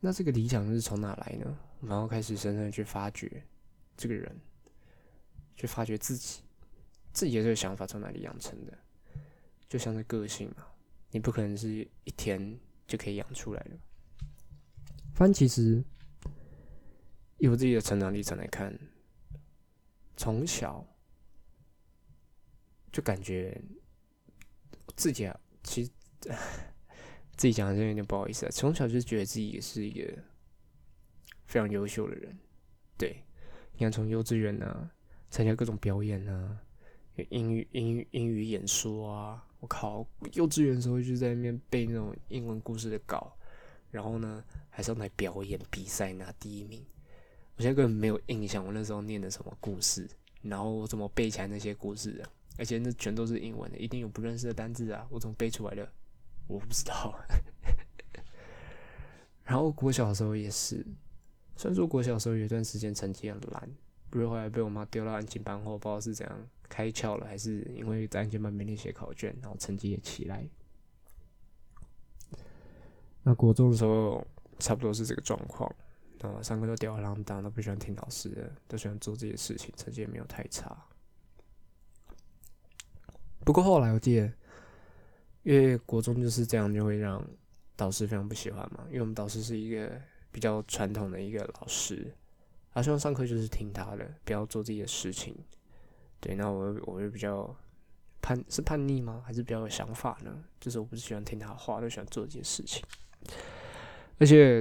[0.00, 1.58] 那这个理想是从哪来呢？
[1.80, 3.42] 然后开始深深的去发掘
[3.96, 4.38] 这个人，
[5.56, 6.42] 去发掘自己，
[7.14, 8.78] 自己的这个想法从哪里养成的？
[9.66, 10.66] 就像是个性嘛，
[11.10, 13.70] 你不可能是一天就可以养出来的。
[15.14, 15.82] 反正其实
[17.38, 18.78] 以我自己的成长历程来看，
[20.18, 20.86] 从小。
[22.96, 23.60] 就感觉
[24.96, 25.90] 自己啊，其实
[27.36, 28.48] 自己讲的有点不好意思啊。
[28.50, 30.10] 从小就觉得自己也是一个
[31.44, 32.34] 非常优秀的人，
[32.96, 33.22] 对。
[33.74, 34.90] 你看，从幼稚园啊，
[35.28, 36.58] 参加各种表演啊，
[37.28, 43.36] 英语、英语、英语演说啊，我靠，幼稚园的时候就在那边背那种英文故事的稿，
[43.90, 46.82] 然后呢，还上台表演比赛拿第一名。
[47.56, 50.08] 我现在根本没有印象，我那时候念的什么故事，
[50.40, 52.26] 然后我怎么背起来那些故事的。
[52.58, 55.06] 而且那全都是英文的，一定有不认识的单字啊！
[55.10, 55.88] 我怎么背出来的？
[56.46, 57.18] 我不知道。
[59.44, 60.84] 然后国小时候也是，
[61.56, 63.70] 虽然说国小时候有一段时间成绩很烂，
[64.10, 70.48] 不是后来被我妈丢到安静班后，不知道是怎样开窍了，还是因为在安静班没练写考卷，然后成绩也起来。
[73.22, 74.26] 那国中的时候
[74.58, 75.68] 差不多是这个状况，
[76.22, 80.76] 啊，上课都吊儿郎当，都不喜欢听老师的，都喜欢做这些事情，成绩也没有太差。
[83.46, 84.32] 不过后来我记得，
[85.44, 87.24] 因为国中就是这样，就会让
[87.76, 88.80] 导师非常不喜欢嘛。
[88.88, 89.88] 因为我们导师是一个
[90.32, 92.12] 比较传统的一个老师，
[92.74, 95.32] 他希望上课就是听他的，不要做自己的事情。
[96.18, 97.56] 对，那我我就比较
[98.20, 99.22] 叛，是叛逆吗？
[99.24, 100.42] 还是比较有想法呢？
[100.58, 102.82] 就是我不是喜欢听他话，就喜欢做这些事情。
[104.18, 104.60] 而且，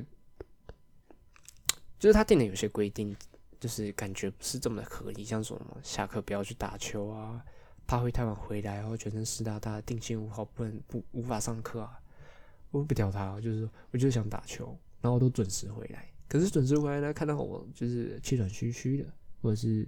[1.98, 3.18] 就是他定的有些规定，
[3.60, 7.44] 就是感觉不是这么的合理，像什么下课不要去打球啊。
[7.88, 12.00] 怕会太晚回来，然后全身湿哒哒，定心无好，不能不无法上课啊！
[12.72, 16.08] 我不屌他，就是我就是想打球，然后我都准时回来。
[16.28, 19.06] 可是准时回来呢，看到我就是气喘吁吁的，
[19.42, 19.88] 或者是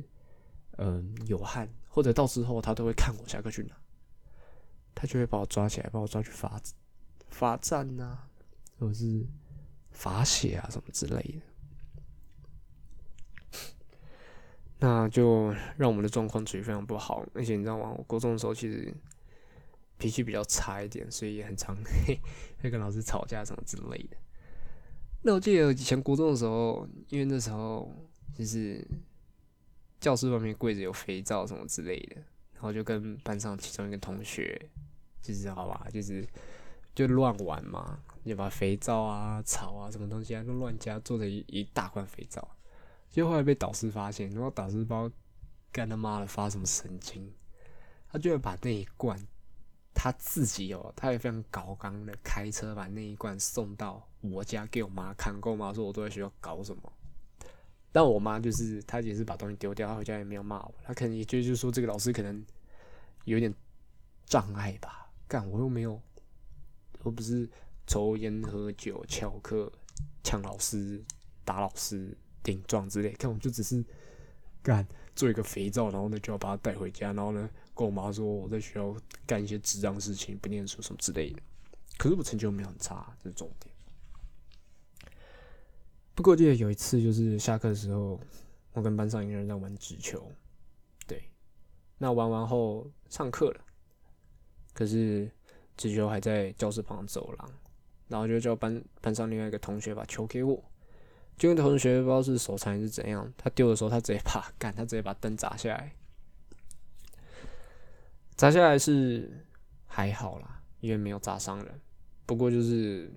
[0.78, 3.76] 嗯有汗，或者到时候他都会看我下课去哪，
[4.94, 6.62] 他就会把我抓起来，把我抓去罚
[7.30, 8.20] 罚站呐，
[8.80, 9.26] 或者是
[9.92, 11.42] 罚写啊什么之类的。
[14.80, 17.94] 那就让我们的状况处于非常不好，而且你知道吗？
[17.98, 18.94] 我高中的时候其实
[19.98, 21.76] 脾气比较差一点，所以也很常
[22.62, 24.18] 会跟老师吵架什么之类的。
[25.24, 27.92] 那我记得以前国中的时候，因为那时候
[28.36, 28.88] 就是
[30.00, 32.18] 教室外面柜子有肥皂什么之类的，
[32.54, 34.70] 然后就跟班上其中一个同学，
[35.24, 36.24] 就是好吧，就是
[36.94, 42.48] 就乱玩嘛，就把肥皂啊、草啊、什么东西啊都乱加，做成一一大罐肥皂。
[43.10, 45.10] 就后来被导师发现，然后导师包
[45.72, 47.34] 干他妈的发什么神经，
[48.12, 49.20] 他就会把那一罐
[49.94, 56.94] 他自己哦，他也非常高刚的开车把那一罐送到我家给我妈看，跟我妈说我都在学校搞什么。
[57.92, 62.46] 但我妈就是她也是把东西丢掉，她回家也没有骂我，她可能也就就是说这个老师可能
[63.24, 63.52] 有点
[64.26, 65.10] 障碍吧。
[65.28, 66.00] 干我又没有，
[67.02, 67.50] 我不是
[67.88, 69.72] 抽烟喝酒翘课
[70.24, 71.04] 抢老师
[71.44, 72.16] 打老师。
[72.48, 73.84] 顶撞之类，看我就只是
[74.64, 78.96] 干做一个肥皂，然后呢就要把它带回家，然后呢跟我妈说我在学校
[79.26, 81.42] 干一些智障事情，不念书什么之类的。
[81.98, 83.76] 可是我成绩又没有很差，这是重点。
[86.16, 88.18] 不过我记得有一次就是下课的时候，
[88.72, 90.32] 我跟班上一个人在玩纸球，
[91.06, 91.30] 对，
[91.98, 93.62] 那玩完后上课了，
[94.74, 95.30] 可是
[95.76, 97.52] 纸球还在教室旁走廊，
[98.08, 100.64] 然后就叫班班上另外一个同学把球给我。
[101.38, 105.94] 就跟同学不知道是手残还是怎样，他丢的时候他直接把干，他直接把灯砸下来。
[108.36, 109.46] 砸下来是
[109.86, 111.82] 还好啦，因为没有砸伤人。
[112.26, 113.12] 不过就是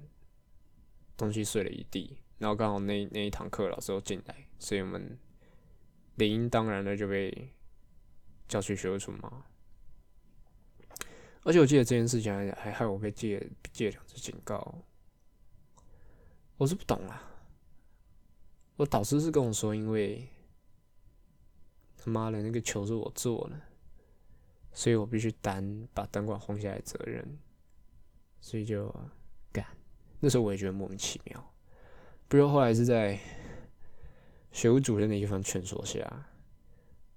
[1.16, 5.18] 东西碎了一地，然后刚好那那一堂课老师又进来，所以我们
[6.16, 7.52] 理应当然的就被
[8.46, 9.44] 叫去学务处嘛。
[11.42, 14.82] 而且我记得这件事情还还害我被借借两次警告。
[16.58, 17.29] 我是不懂啊，
[18.80, 20.26] 我导师是跟我说，因为
[21.98, 23.60] 他妈的那个球是我做的，
[24.72, 27.38] 所以我必须担把灯管轰下来的责任，
[28.40, 28.90] 所以就
[29.52, 29.66] 干。
[30.18, 31.52] 那时候我也觉得莫名其妙，
[32.26, 33.20] 不过后来是在
[34.50, 36.30] 学务主任的一番劝说下，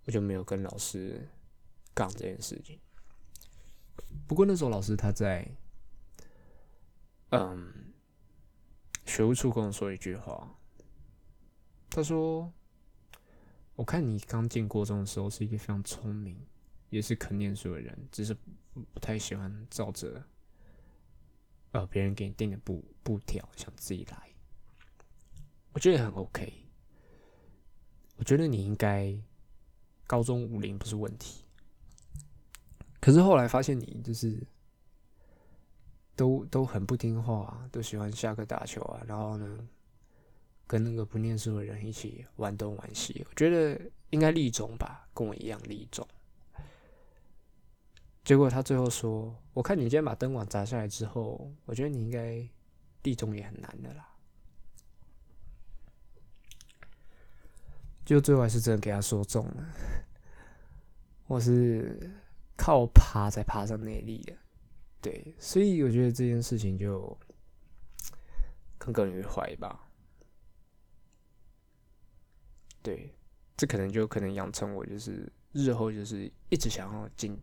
[0.04, 1.30] 我就没有跟老师
[1.94, 2.78] 杠这件事情。
[4.28, 5.48] 不过那时候老师他在，
[7.30, 7.94] 嗯，
[9.06, 10.60] 学务处跟我说一句话，
[11.96, 12.52] 他说
[13.78, 16.36] ：“我看你刚进国中的时候是一个非常聪明，
[16.90, 18.36] 也是肯念书的人，只是
[18.94, 20.24] 不太喜欢照着
[21.72, 24.30] 呃别人给你定的步步调，想自己来。
[25.72, 26.52] 我觉得很 OK，
[28.18, 29.16] 我觉得你应该
[30.08, 31.44] 高中五零不是问题。”
[33.00, 34.42] 可是后来发现你就是
[36.16, 39.68] 都都很不听话，啊都喜欢下课打球啊，然后呢，
[40.68, 43.26] 跟那个不念书的人一起玩东玩西。
[43.30, 46.08] 我觉得应该立中吧，跟我一样立中。
[48.24, 52.48] 结果他最后说：“我看你今天把灯管砸下来之后，我觉得你应该
[53.04, 54.10] 立中也很难的啦。”
[58.06, 59.66] 就最后还是真的给他说中了，
[61.28, 62.12] 我是。
[62.56, 64.34] 靠爬才爬上内力的，
[65.02, 67.18] 对，所以我觉得这件事情就
[68.78, 69.88] 耿耿于怀吧。
[72.84, 73.12] 对，
[73.58, 77.36] 这可能就可能养成我就是日后就是一直想要进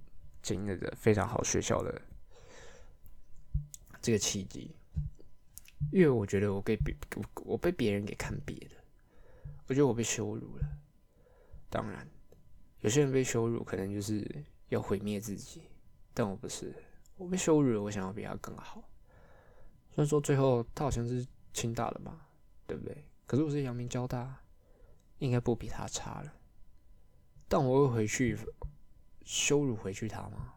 [0.43, 2.01] 进那个非常好学校的
[4.01, 4.71] 这个契机，
[5.91, 8.77] 因为我觉得我被别我我被别人给看别的，
[9.67, 10.69] 我觉得我被羞辱了。
[11.69, 12.07] 当然，
[12.81, 14.45] 有些人被羞辱可能就是。
[14.71, 15.63] 要毁灭自己，
[16.15, 16.73] 但我不是，
[17.17, 18.89] 我被羞辱了，我想要比他更好。
[19.89, 22.29] 虽然说最后他好像是清大的吧，
[22.69, 23.05] 对不对？
[23.27, 24.41] 可是我是阳明交大，
[25.21, 26.35] 应该不比他差了。
[27.49, 28.37] 但我会回去
[29.25, 30.55] 羞辱回去他吗？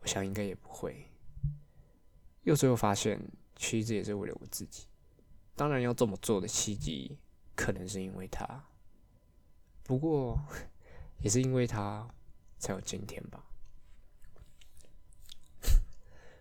[0.00, 1.10] 我想应该也不会。
[2.44, 3.20] 又最后发现，
[3.54, 4.86] 其实这也是为了我自己。
[5.54, 7.18] 当然要这么做的契机，
[7.54, 8.64] 可能是因为他，
[9.82, 10.40] 不过
[11.20, 12.08] 也是因为他。
[12.58, 13.44] 才有今天吧。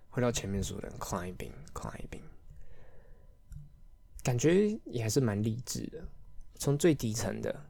[0.09, 2.23] 回到前面说的 climbing，climbing，
[4.23, 6.07] 感觉也还是蛮励志的。
[6.57, 7.69] 从最底层的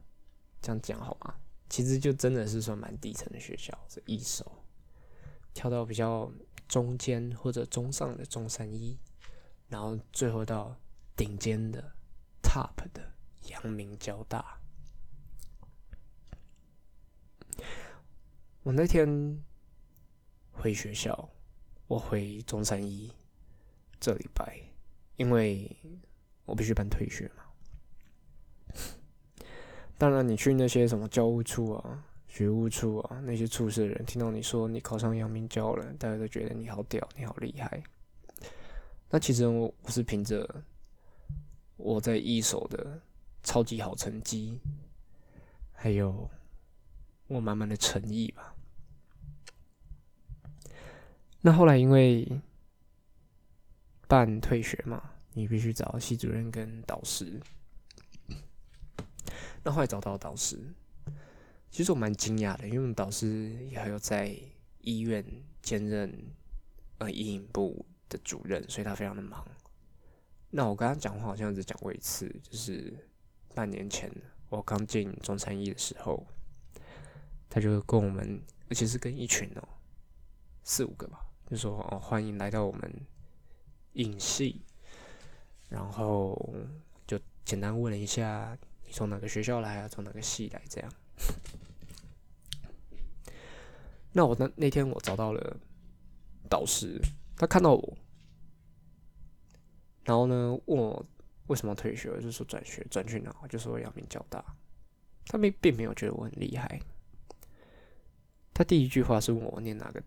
[0.62, 1.36] 这样讲好吗？
[1.68, 4.64] 其实就真的是算蛮底层的学校，是一手
[5.54, 6.32] 跳到比较
[6.68, 8.98] 中间或者中上的中山一，
[9.68, 10.76] 然后最后到
[11.16, 11.96] 顶尖的
[12.44, 13.14] top 的
[13.50, 14.62] 阳明交大。
[18.62, 19.44] 我那天
[20.52, 21.30] 回学校，
[21.88, 23.12] 我回中山一
[24.00, 24.60] 这礼拜，
[25.18, 25.76] 因为
[26.46, 27.45] 我必须办退学嘛。
[29.98, 37.82] 当然，你去那些什么教务处啊、学务处啊那些处室的人，听到你说你考上阳明教了，大家都觉得你好屌，你好厉害。
[39.10, 40.64] 那其实我我是凭着
[41.78, 43.02] 我在一手的
[43.42, 44.60] 超级好成绩，
[45.72, 46.30] 还有
[47.28, 48.54] 我满满的诚意吧。
[51.40, 52.42] 那后来因为
[54.08, 57.40] 办退学嘛，你必须找系主任跟导师。
[59.66, 60.60] 那后来找到导师，
[61.72, 64.38] 其实我蛮惊讶的，因为我们导师也还有在
[64.82, 65.26] 医院
[65.64, 66.16] 兼任
[67.00, 69.44] 呃医影部的主任，所以他非常的忙。
[70.52, 72.94] 那我跟他讲话好像只讲过一次，就是
[73.56, 74.10] 半年前
[74.50, 76.24] 我刚进中餐医的时候，
[77.50, 78.40] 他就跟我们，
[78.70, 79.68] 而且是跟一群哦
[80.64, 81.26] 四五个吧。
[81.50, 82.94] 就说哦，欢迎来到我们
[83.94, 84.62] 影系，
[85.70, 86.54] 然后
[87.08, 88.56] 就简单问了一下
[88.96, 90.90] 从哪个学校来啊，从哪个系来这样。
[94.14, 95.58] 那我那那天我找到了
[96.50, 96.98] 导师，
[97.36, 97.98] 他看到我，
[100.06, 101.06] 然后呢问我
[101.48, 104.42] 为什么退学，就是说转学转去哪，就说阳明交大。
[105.26, 106.80] 他并并没有觉得我很厉害，
[108.54, 110.02] 他第一句话是问我念哪个。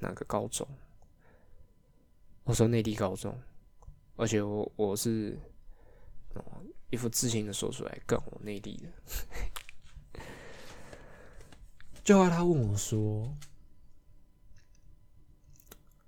[0.00, 0.66] 哪个高中？
[2.42, 3.40] 我说内地高中，
[4.16, 5.38] 而且我我是
[6.92, 10.22] 一副自信的说出来，跟我内地的。
[12.04, 13.34] 最后他问我说：“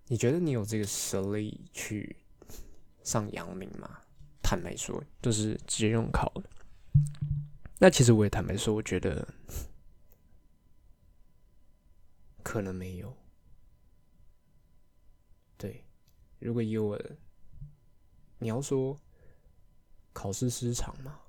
[0.07, 2.15] 你觉得你有这个实力去
[3.03, 4.03] 上阳明吗？”
[4.43, 6.43] 坦白说，就是直接用考的。
[7.79, 9.27] 那其实我也坦白说，我觉得
[12.43, 13.17] 可能没有。
[15.57, 15.83] 对
[16.41, 17.01] 如果以我，
[18.39, 19.01] 你要说
[20.15, 21.21] 考试失常吗，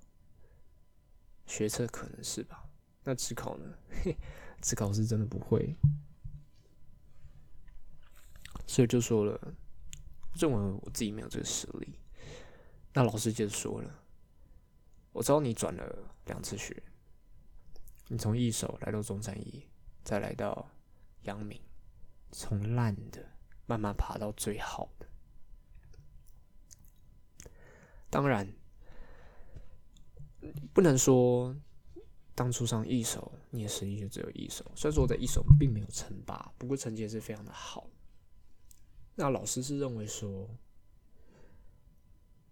[1.46, 2.70] 学测可能是吧。
[3.04, 3.78] 那职考呢？
[3.90, 4.16] 嘿，
[4.62, 5.76] 职考是真的不会，
[8.66, 9.54] 所以就说了，
[10.36, 12.00] 认为我自己没有这个实力。
[12.94, 14.00] 那老师接着说了，
[15.12, 16.82] 我知道你转了两次学，
[18.08, 19.68] 你从一手来到中山一，
[20.04, 20.72] 再来到
[21.24, 21.62] 阳明，
[22.32, 23.34] 从烂的
[23.66, 25.08] 慢慢爬到最好的。
[28.10, 28.52] 当然，
[30.74, 31.56] 不能说。
[32.38, 34.70] 当初上一手，你的实力就只有一手。
[34.76, 37.90] 虽然说我在一手并没有称霸，不过成绩也是非常的好。
[39.16, 40.50] 那老师是认为说，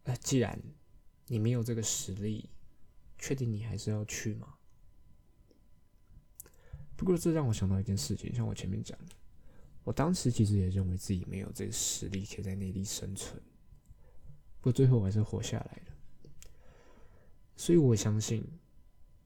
[0.06, 0.58] 那既然
[1.28, 2.50] 你没有这个实力，
[3.20, 4.54] 确定你还是要去吗？
[6.96, 9.14] 不过这让我想到一件事情，像我前面讲的，
[9.84, 13.38] 我当时其实也认为自己没有这个实力可以在内地生存，
[14.62, 15.93] 不过最后我还是活下来了。
[17.56, 18.46] 所以我相信。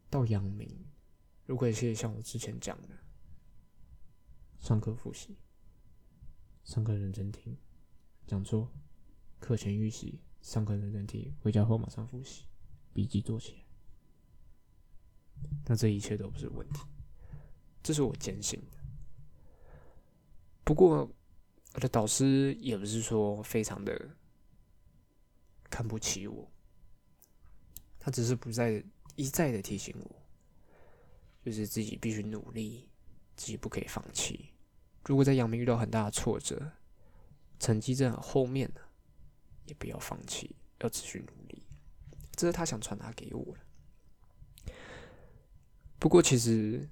[0.09, 0.73] 到阳明，
[1.45, 2.97] 如果是像我之前讲的，
[4.57, 5.35] 上课复习，
[6.63, 7.57] 上课认真听，
[8.25, 8.71] 讲座，
[9.37, 12.45] 课前预习，上课认真听，回家后马上复习，
[12.93, 13.59] 笔记做起来，
[15.65, 16.79] 那这一切都不是问题，
[17.83, 18.77] 这是我坚信的。
[20.63, 21.11] 不过
[21.73, 24.15] 我的导师也不是说非常的
[25.69, 26.49] 看不起我，
[28.07, 28.81] 他只是不再。
[29.17, 30.15] 一再的提醒我，
[31.43, 32.87] 就是自己必须努力，
[33.35, 34.51] 自己不可以放弃。
[35.05, 36.71] 如果在阳明遇到很大的挫折，
[37.57, 38.81] 成绩在很后面呢，
[39.65, 41.63] 也不要放弃，要持续努力。
[42.35, 44.71] 这是他想传达给我的。
[45.97, 46.87] 不过，其实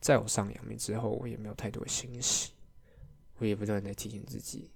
[0.00, 2.54] 在我上阳明之后，我也没有太多欣喜，
[3.36, 4.70] 我也不断的提醒自己，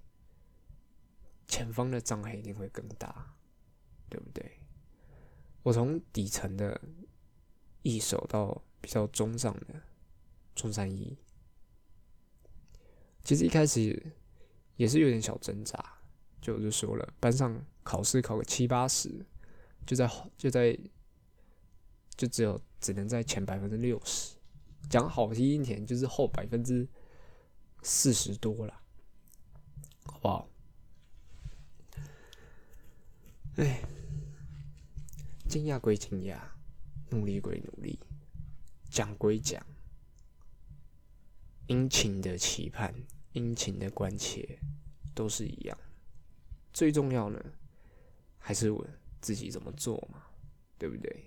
[1.48, 3.34] 前方的障碍一定会更大，
[4.10, 4.59] 对不对？
[5.62, 6.80] 我从底层的
[7.82, 9.82] 一手到比较中上的
[10.54, 11.16] 中山一，
[13.22, 14.02] 其实一开始
[14.76, 15.98] 也是有点小挣扎，
[16.40, 19.26] 就就说了，班上考试考个七八十，
[19.86, 20.78] 就在就在
[22.16, 24.36] 就只有只能在前百分之六十，
[24.88, 26.88] 讲好听一点就是后百分之
[27.82, 28.80] 四十多了，
[30.04, 30.48] 好不好？
[33.56, 33.84] 哎。
[35.50, 36.38] 惊讶归惊讶，
[37.08, 37.98] 努力归努力，
[38.88, 39.60] 讲归讲，
[41.66, 42.94] 殷勤的期盼，
[43.32, 44.60] 殷勤的关切，
[45.12, 45.76] 都是一样。
[46.72, 47.44] 最重要呢，
[48.38, 48.86] 还是我
[49.20, 50.22] 自己怎么做嘛，
[50.78, 51.24] 对不对？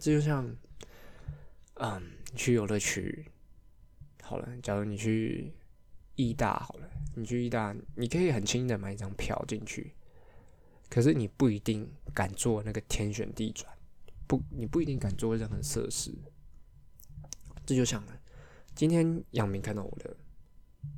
[0.00, 0.44] 这就像，
[1.74, 3.30] 嗯，你去游乐区，
[4.22, 5.52] 好了，假如你去
[6.16, 9.94] 艺大，好了，你去艺大，你可以很轻易的买一张票进去。
[10.88, 13.72] 可是你不一定敢做那个天旋地转，
[14.26, 16.14] 不，你不一定敢做任何设施。
[17.66, 18.04] 这就像，
[18.74, 20.16] 今天杨明看到我的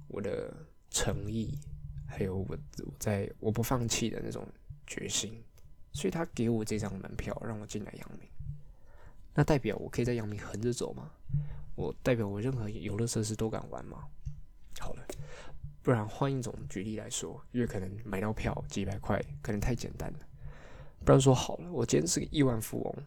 [0.09, 0.53] 我的
[0.91, 1.59] 诚意，
[2.07, 2.59] 还有我
[2.99, 4.47] 在我不放弃的那种
[4.87, 5.43] 决心，
[5.93, 8.28] 所以他给我这张门票让我进来杨明。
[9.34, 11.11] 那代表我可以在杨明横着走吗？
[11.74, 14.05] 我代表我任何游乐设施都敢玩吗？
[14.78, 15.07] 好了。
[15.87, 20.18] 不然换一种举例来说，因为可能买到票几百块可能太简单了。
[21.05, 23.05] 不然说好了，我今天是个亿万富翁，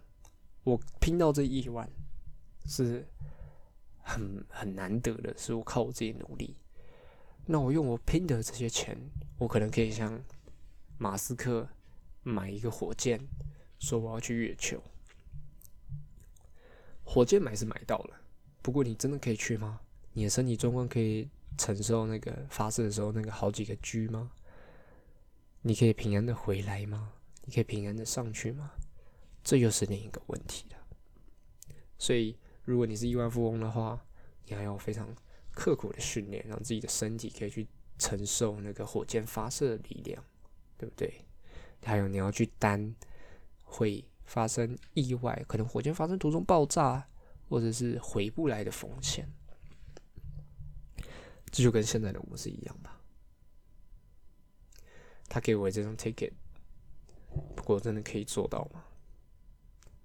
[0.64, 1.92] 我拼到这亿万
[2.68, 3.06] 是
[4.02, 6.56] 很很难得的，是我靠我自己努力。
[7.46, 8.98] 那我用我拼的这些钱，
[9.38, 10.18] 我可能可以像
[10.98, 11.68] 马斯克
[12.24, 13.20] 买一个火箭，
[13.80, 14.82] 说我要去月球。
[17.04, 18.22] 火箭买是买到了，
[18.62, 19.82] 不过你真的可以去吗？
[20.14, 21.30] 你的身体状况可以？
[21.58, 24.32] 承受那个发射的时候那个好几个 G 吗？
[25.62, 27.14] 你可以平安的回来吗？
[27.44, 28.72] 你可以平安的上去吗？
[29.44, 30.78] 这又是另一个问题了。
[31.98, 34.06] 所以，如果你是亿万富翁的话，
[34.46, 35.14] 你还要非常
[35.52, 40.24] 刻苦的训练，让自己的身体可以去承受那个火箭发射的力量，
[40.78, 41.26] 对不对？
[41.84, 42.96] 还有你要去担
[43.64, 47.08] 会发生意外，可能火箭发生途中爆炸，
[47.50, 49.30] 或者是回不来的风险。
[51.52, 53.02] 这就跟现在的我是一样吧。
[55.28, 56.34] 他给我这张 ticket，
[57.56, 58.84] 不过真的可以做到吗？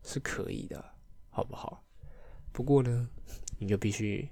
[0.03, 0.95] 是可以的，
[1.30, 1.82] 好不好？
[2.53, 3.09] 不过呢，
[3.59, 4.28] 你就必须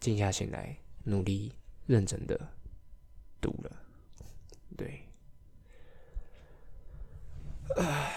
[0.00, 1.54] 静下心来，努力
[1.86, 2.40] 认真的
[3.38, 3.70] 读了。
[4.78, 5.02] 对，
[7.76, 8.16] 唉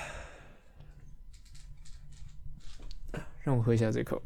[3.41, 4.21] 让我喝一下这口。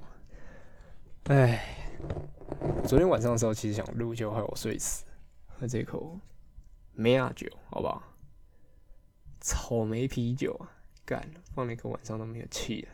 [1.24, 2.37] 哎。
[2.88, 5.04] 昨天晚上的时候，其实想录，就害我睡死。
[5.46, 6.18] 喝这口
[6.94, 8.02] 梅亚酒，好不好？
[9.42, 10.72] 草莓啤酒啊，
[11.04, 12.90] 干，放了一个晚上都没有气了。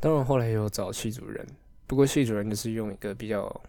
[0.00, 1.46] 当然，后来有找系主任，
[1.86, 3.62] 不过系主任就是用一个比较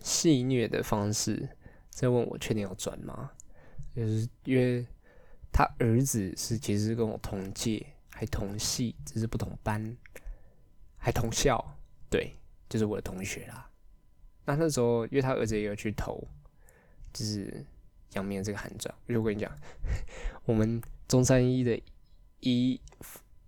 [0.00, 1.48] 戏谑的方式
[1.88, 3.30] 在问我确定要转吗？
[3.96, 4.86] 就是因为
[5.52, 9.96] 他儿子是其实是跟我同届，还同系，只是不同班，
[10.96, 11.62] 还同校，
[12.08, 12.34] 对，
[12.68, 13.70] 就是我的同学啦。
[14.44, 16.22] 那那时候，因为他儿子也有去投，
[17.12, 17.64] 就是
[18.14, 19.52] 阳明这个函转，我就跟你讲，
[20.44, 21.78] 我们中山一的
[22.40, 22.80] 医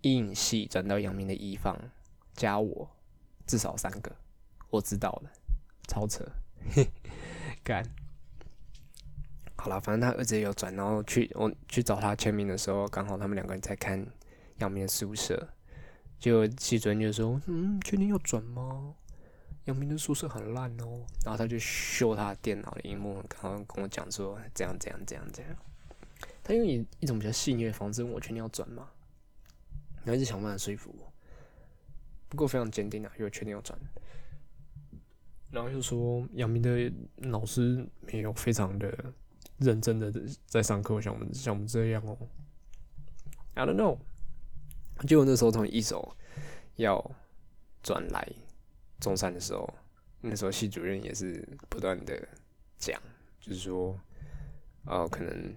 [0.01, 1.77] 医影系转到阳明的医方，
[2.33, 2.89] 加我
[3.45, 4.15] 至少三个，
[4.69, 5.31] 我知道了，
[5.87, 6.25] 超扯，
[7.63, 7.83] 干。
[9.55, 14.05] 好了，反正他儿子也有转，然后去我去找他签名的时候，刚好他们两个人在看
[14.57, 15.47] 杨明的宿舍，
[16.19, 18.95] 就系主任就说：“嗯，确定要转吗？
[19.65, 25.55] 杨明的宿舍很烂哦。”然后他就秀他电脑的荧幕，然后跟我讲说：“这样这样这样这样。”
[26.43, 28.89] 他用一一种比较戏谑的方式问我确定要转吗？
[30.03, 31.12] 然后一直想办法说服我，
[32.33, 33.79] 不过非常坚定啊，因为确定要转。
[35.51, 36.91] 然后又说杨明的
[37.29, 39.13] 老师没有非常的。
[39.59, 40.11] 认真的
[40.47, 42.17] 在上课，像我们像我们这样哦。
[43.53, 43.99] I don't know。
[45.07, 46.17] 结果那时候从一手
[46.75, 46.99] 要
[47.83, 48.27] 转来
[48.99, 49.71] 中山的时候，
[50.21, 52.27] 那时候系主任也是不断的
[52.77, 52.99] 讲，
[53.39, 53.97] 就是说，
[54.85, 55.55] 呃，可能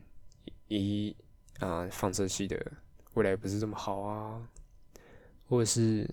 [0.68, 1.16] 一
[1.58, 2.72] 啊放射系的
[3.14, 4.46] 未来不是这么好啊，
[5.48, 6.08] 或者是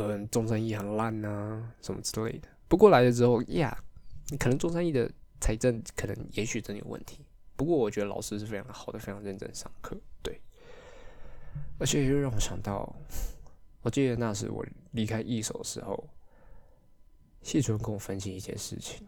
[0.00, 2.48] 呃中山医很烂啊什么之类的。
[2.68, 3.76] 不过来了之后呀，
[4.28, 5.10] 你可能中山医的。
[5.38, 7.22] 财政可能也许真有问题，
[7.56, 10.40] 不过我觉得老师是非常好的，非常认真上课，对。
[11.78, 12.90] 而且又让我想到，
[13.82, 16.08] 我记得那时我离开一手的时候，
[17.42, 19.06] 谢主任跟我分析一件事情，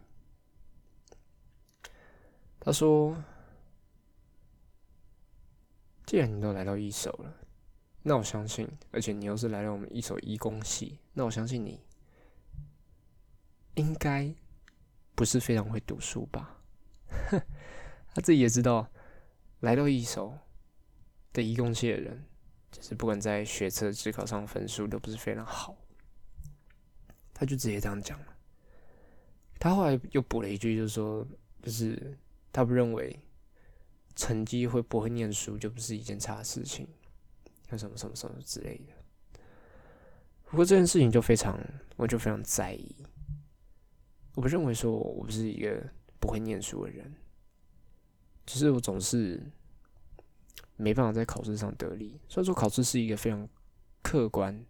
[2.61, 3.17] 他说
[6.05, 7.35] ：“既然你都来到一手了，
[8.09, 11.81] 那我相信，而且你又是来到我们一手医工系，那我相信你
[13.75, 14.35] 应该。”
[15.15, 16.61] 不是非常会读书吧？
[17.29, 17.43] 哼
[18.15, 18.89] 他自己也知道，
[19.59, 20.39] 来到一手
[21.33, 22.25] 的一工系的人，
[22.71, 25.77] 就是不管在学测、职考上分数都不是非常好。
[27.35, 28.27] 他就直接这样讲了。
[29.59, 31.27] 他后来又补了一句，就是说，
[31.61, 32.17] 就是
[32.53, 33.19] 他不认为
[34.15, 36.87] 成绩会不会念书就不是一件差事情，
[37.71, 39.41] 有什么什么什么之类的。
[40.45, 41.59] 不过这件事情就非常，
[41.97, 42.97] 我就非常在意。
[44.35, 45.83] 我不认为说我不是一个
[46.21, 47.15] 不会念书的人，
[48.47, 49.43] 只是我总是
[50.77, 52.21] 没办法在考试上得力。
[52.29, 53.49] 虽然说考试是一个非常
[54.03, 54.65] 客观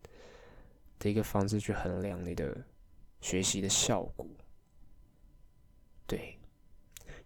[0.98, 2.64] 的一个方式去衡量你的
[3.20, 4.26] 学习的效果，
[6.06, 6.38] 对，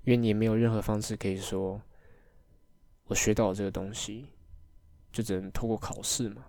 [0.05, 1.81] 因为你也没有任何方式可以说
[3.05, 4.29] 我学到了这个东西
[5.13, 6.45] 就只能透过考试嘛。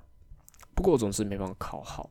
[0.74, 2.10] 不过我总是没办法考好。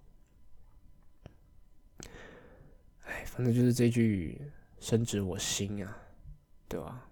[3.05, 4.41] 哎反正就是这句
[4.79, 5.97] 深植我心啊，
[6.69, 7.09] 对吧？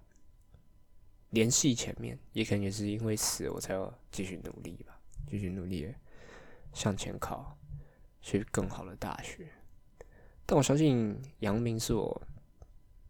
[1.30, 5.94] 联系前面，也可能也是因为此，我才要继续努力吧，继续努力
[6.72, 7.56] 向前考，
[8.20, 9.48] 去更好的大学。
[10.44, 12.22] 但我相信阳明是我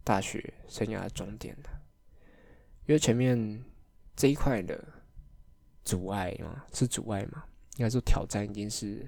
[0.03, 1.69] 大学生涯的终点的，
[2.85, 3.63] 因为前面
[4.15, 4.87] 这一块的
[5.83, 7.43] 阻碍嘛，是阻碍嘛？
[7.77, 9.07] 应该说挑战已经是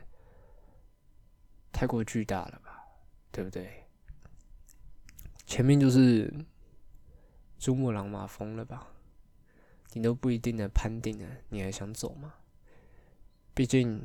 [1.71, 2.83] 太过巨大了吧，
[3.31, 3.83] 对不对？
[5.45, 6.33] 前面就是
[7.59, 8.87] 珠穆朗玛峰了吧？
[9.93, 12.33] 你都不一定能攀顶了，你还想走吗？
[13.53, 14.01] 毕竟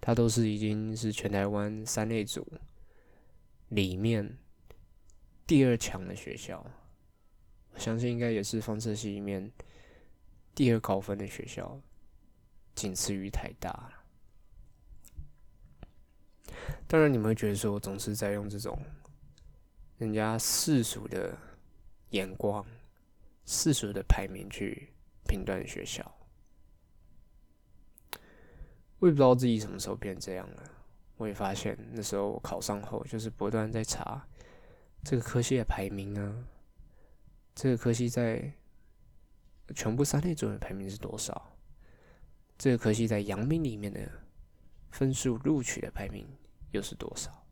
[0.00, 2.46] 它都是已经是全台湾三类组
[3.70, 4.38] 里面
[5.46, 6.64] 第二强的学校，
[7.72, 9.50] 我相信应该也是放射系里面
[10.54, 11.80] 第二高分的学校，
[12.78, 13.92] 仅次于台大。
[16.86, 18.80] 当然，你们会觉得说我总是在用这种。
[19.96, 21.36] 人家世俗的
[22.10, 22.64] 眼光、
[23.44, 24.92] 世俗的排名去
[25.26, 26.14] 评断学校，
[29.00, 30.62] 我也不知道自己什么时候变这样了。
[31.16, 34.24] 我也发现那时候我考上后，就是不断在查
[35.02, 36.44] 这个科系的排名啊，
[37.56, 38.52] 这个科系在
[39.74, 41.57] 全部三类组的排名是多少？
[42.58, 44.00] 这个科系在阳明里面的
[44.90, 46.26] 分数录取的排名
[46.72, 47.46] 又是多少？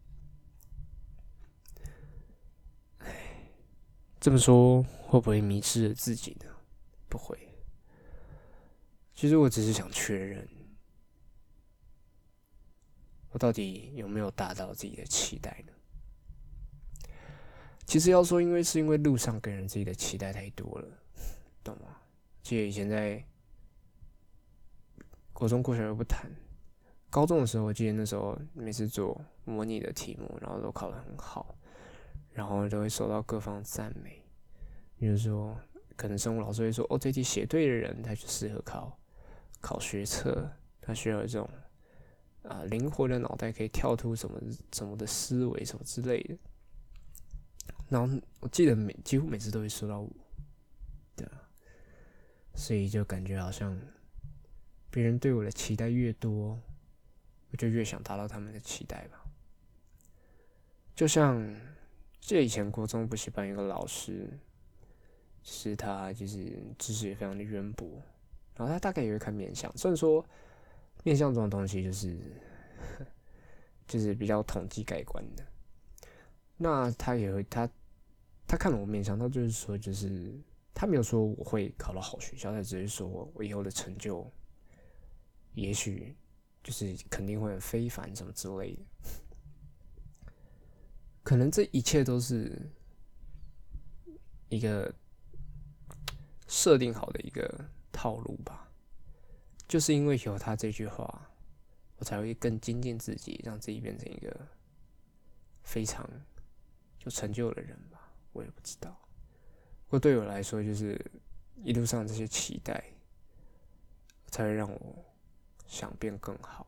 [4.19, 6.47] 这么说会不会迷失了自己呢？
[7.09, 7.39] 不会。
[9.15, 10.47] 其实我只是想确认，
[13.31, 15.73] 我到底有没有达到自己的期待呢？
[17.87, 20.89] 其实要说，因为是因为路上给人自己的期待太多了，
[21.63, 21.97] 懂吗？
[22.43, 23.25] 记得以前在
[25.37, 26.31] 国中、国小又不谈，
[27.11, 31.59] 高中的时候，我记得那时候每次做模拟的题目，然后都考得很好，
[32.33, 34.25] 然后都会受到各方赞美。
[34.97, 35.55] 比如说，
[35.95, 38.99] 可能生物老师会说：“哦，这题写对的人，他就适合考
[39.61, 41.47] 考学测，他需要一种
[42.43, 44.41] 啊灵活的脑袋，可以跳出什么
[44.73, 46.39] 什么的思维，什么之类的。”
[47.91, 50.11] 然后我记得每几乎每次都会收到五，
[51.15, 51.47] 对啊，
[52.55, 53.79] 所以就感觉好像
[54.91, 56.59] 别人对我的期待越多，
[57.51, 59.23] 我就越想达到他们的期待吧。
[60.95, 61.55] 就像
[62.21, 64.29] 这以前国中补习班有个老师，
[65.43, 67.89] 是他就是知识也非常的渊博，
[68.57, 70.25] 然后他大概也会看面相，虽然说
[71.05, 72.19] 面相这种东西就是
[73.87, 75.45] 就是比较统计概观的。
[76.57, 77.69] 那他也会，他
[78.47, 80.33] 他看了我面相，他就是说，就是
[80.73, 84.29] 他没有说我会考到好学校，他只是说我以后的成就，
[85.57, 86.17] 也许
[86.63, 88.83] 就是肯定会很非凡什么之类的。
[91.25, 92.71] 可能这一切都是
[94.49, 94.95] 一个
[96.47, 98.71] 设定好的一个套路吧。
[99.67, 101.29] 就是因为有他这句话，
[101.97, 104.49] 我才会更精进自己，让自己变成一个
[105.65, 106.09] 非常。
[107.05, 108.91] 有成就的人吧，我也不知道。
[109.85, 111.01] 不过对我来说，就是
[111.63, 112.83] 一路上这些期待，
[114.33, 115.06] 才会让我
[115.67, 116.67] 想变更好，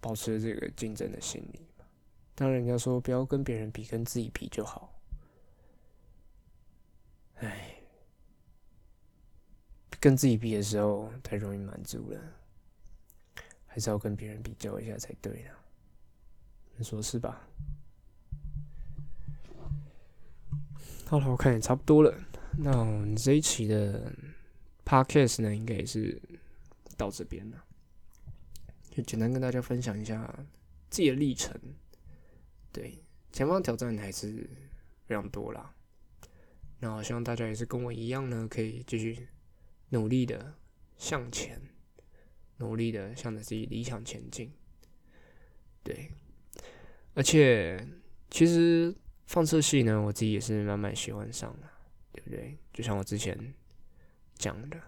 [0.00, 1.84] 保持这个竞争的心理嘛。
[2.34, 4.92] 当，人家说不要跟别人比，跟自己比就好。
[7.36, 7.76] 哎，
[10.00, 12.20] 跟自己比的时候太容易满足了，
[13.66, 15.50] 还是要跟别人比较一下才对呢。
[16.76, 17.40] 你说是吧？
[21.06, 22.12] 好了，我看也差不多了。
[22.56, 24.12] 那我们这一期的
[24.84, 26.20] podcast 呢，应该也是
[26.96, 27.63] 到这边了。
[28.94, 30.32] 就简单跟大家分享一下
[30.88, 31.58] 自己的历程。
[32.72, 34.48] 对，前方挑战还是
[35.06, 35.74] 非常多啦。
[36.78, 39.28] 那希望大家也是跟我一样呢，可以继续
[39.90, 40.54] 努力的
[40.96, 41.60] 向前，
[42.58, 44.52] 努力的向着自己理想前进。
[45.82, 46.10] 对，
[47.14, 47.86] 而且
[48.30, 48.94] 其实。
[49.26, 51.70] 放射系呢，我自己也是慢慢喜欢上了，
[52.12, 52.58] 对不对？
[52.74, 53.54] 就像我之前
[54.36, 54.78] 讲的，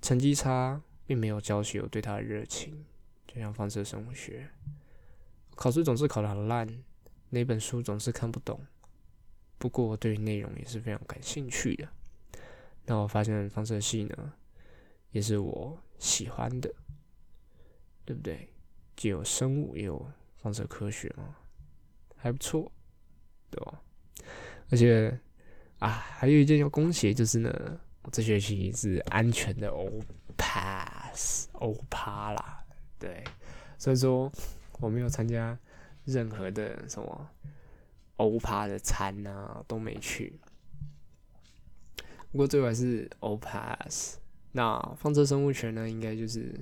[0.00, 0.80] 成绩差
[1.12, 2.86] 并没有教学我对它的热情。
[3.26, 4.48] 就像放射生物学，
[5.54, 6.66] 考试总是考得很烂，
[7.28, 8.58] 那本书总是看不懂。
[9.58, 11.86] 不过我对内容也是非常感兴趣的。
[12.86, 14.32] 那我发现放射系呢，
[15.10, 16.74] 也是我喜欢的，
[18.06, 18.48] 对不对？
[18.96, 21.36] 既有生物，也有放射科学嘛。
[22.16, 22.72] 还不错，
[23.50, 23.82] 对吧？
[24.70, 25.20] 而且
[25.78, 30.00] 啊，还有一件要恭喜，就是呢，我这学期是安全的哦
[30.36, 32.64] pass 欧趴啦，
[32.98, 33.24] 对，
[33.78, 34.30] 所以说
[34.80, 35.58] 我没有参加
[36.04, 37.30] 任何的什么
[38.16, 40.38] 欧趴的餐啊，都没去。
[42.30, 44.18] 不过最后还是欧 pass。
[44.54, 46.54] 那放射生物学呢，应该就是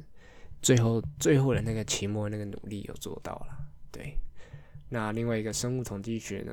[0.63, 4.17] 最后最后的那个期末那个努力有做到了，对。
[4.89, 6.53] 那另外一个生物统计学呢，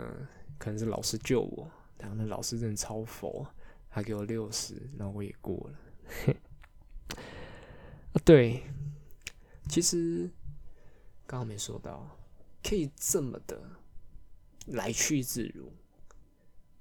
[0.58, 3.46] 可能是老师救我，然后那老师真的超佛，
[3.90, 6.34] 他给我六十，然后我也过了。
[8.18, 8.64] 啊，对，
[9.70, 10.28] 其实
[11.28, 12.18] 刚刚没说到，
[12.64, 13.62] 可以这么的
[14.66, 15.72] 来去自如，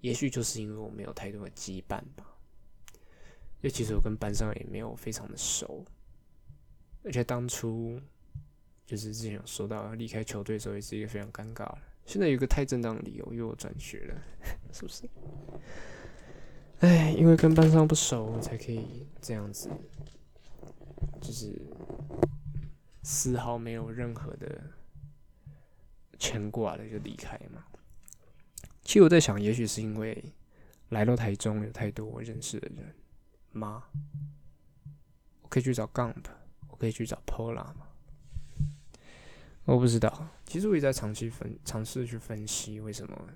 [0.01, 2.24] 也许就是因为我没有太多的羁绊吧。
[3.59, 5.84] 因为其实我跟班上也没有非常的熟，
[7.05, 8.01] 而且当初。
[8.87, 11.78] 就是之前有说到要离开球队的时候，也是一个非常尴尬的。
[12.05, 14.22] 现在有一个太正当的理由，又转学了，
[14.72, 15.11] 是不是？
[16.78, 19.68] 哎，因为跟班上不熟，才可以这样子，
[21.21, 21.61] 就是
[23.03, 24.63] 丝毫没有任何的
[26.19, 27.65] 牵挂的就离开嘛。
[28.83, 30.33] 其实我在想，也许是因为
[30.91, 32.95] 来到台中有太多我认识的人
[33.53, 33.85] 吗？
[35.43, 36.25] 我可以去找 Gump，
[36.69, 37.89] 我可以去找 Pola 吗？
[39.65, 43.29] 我不知道，其实我也在长期分尝试去分析，为什么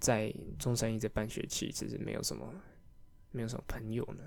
[0.00, 2.52] 在中山一这半学期其实没有什么
[3.30, 4.24] 没有什么朋友呢？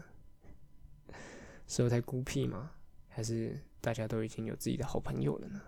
[1.69, 2.71] 是我太孤僻吗？
[3.07, 5.61] 还是大家都已经有自己的好朋友了呢？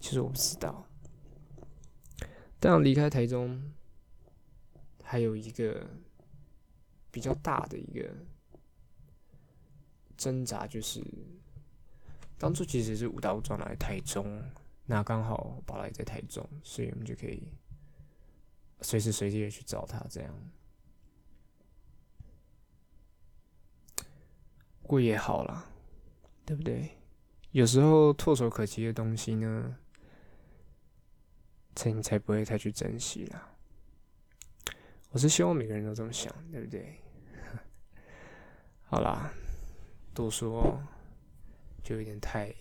[0.00, 0.88] 其实我不知道。
[2.58, 3.70] 但离开台中，
[5.02, 5.86] 还有一个
[7.10, 8.08] 比较大的一个
[10.16, 11.04] 挣扎，就是
[12.38, 14.42] 当初其实是误打误撞来台中，
[14.86, 17.46] 那刚好宝来在台中，所以我们就可以
[18.80, 20.34] 随时随地的去找他，这样
[24.82, 25.70] 过也好了，
[26.44, 26.90] 对不对？
[27.52, 29.76] 有时候唾手可及的东西呢，
[31.74, 33.48] 才你才不会太去珍惜啦。
[35.10, 36.98] 我是希望每个人都这么想，对不对？
[38.88, 39.30] 好啦，
[40.14, 40.82] 多说
[41.82, 42.54] 就有点太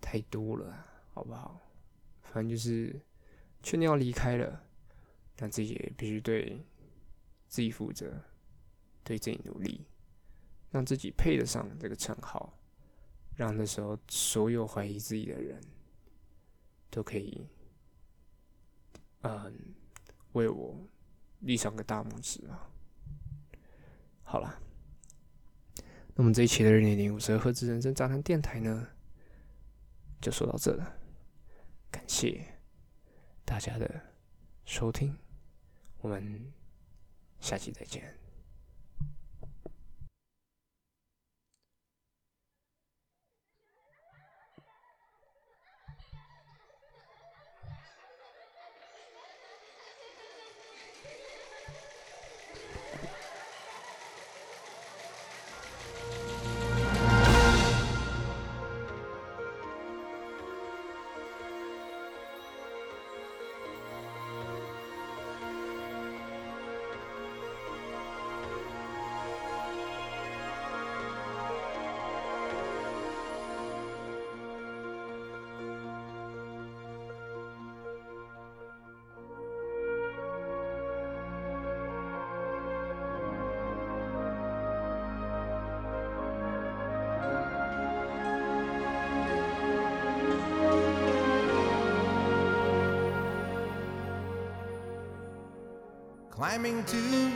[0.00, 1.60] 太多了，好不好？
[2.22, 2.98] 反正就是
[3.62, 4.62] 确定要离开了，
[5.38, 6.64] 那自己也必须对
[7.48, 8.22] 自己负责，
[9.04, 9.86] 对自己努力，
[10.70, 12.52] 让自己配得上这个称号。
[13.34, 15.60] 让那时候所有怀疑自己的人
[16.88, 17.46] 都可以，
[19.20, 19.74] 嗯，
[20.32, 20.74] 为我
[21.40, 22.66] 立上个大拇指啊！
[24.22, 24.58] 好了，
[26.14, 28.88] 那么这一期的二零零五十赫兹人生杂谈电台呢，
[30.18, 30.96] 就说到这了。
[31.90, 32.42] 感谢
[33.44, 34.00] 大家的
[34.64, 35.14] 收听，
[35.98, 36.50] 我们
[37.38, 38.25] 下期再见。
[96.36, 97.32] Climbing to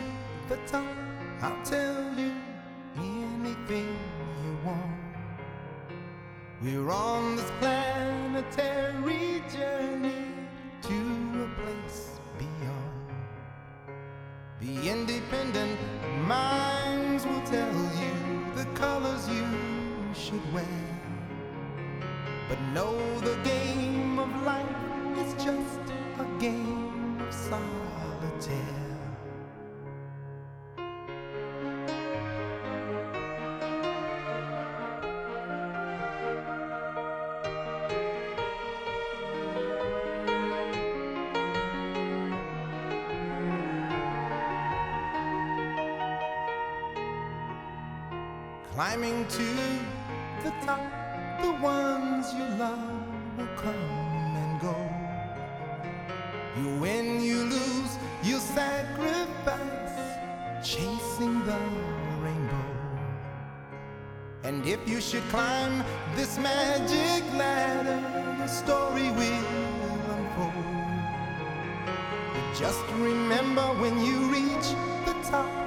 [0.51, 0.85] the top,
[1.41, 2.35] I'll tell you
[2.99, 3.97] anything
[4.45, 4.93] you want.
[6.61, 7.80] We're on this planetary
[48.81, 49.45] Climbing to
[50.43, 50.81] the top,
[51.43, 53.05] the ones you love
[53.37, 54.75] will come and go.
[56.57, 60.01] You win, you lose, you sacrifice,
[60.65, 61.59] chasing the
[62.23, 62.71] rainbow.
[64.45, 65.85] And if you should climb
[66.17, 68.01] this magic ladder,
[68.39, 69.45] the story will
[70.15, 70.55] unfold.
[72.33, 74.69] But just remember when you reach
[75.05, 75.60] the top,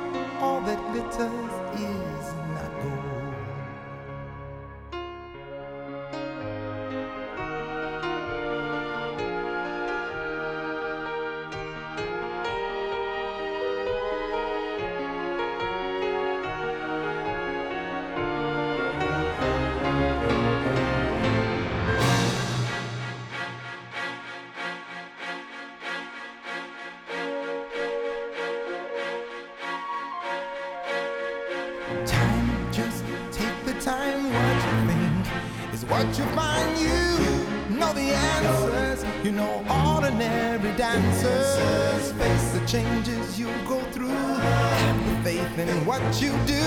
[45.94, 46.66] what you do.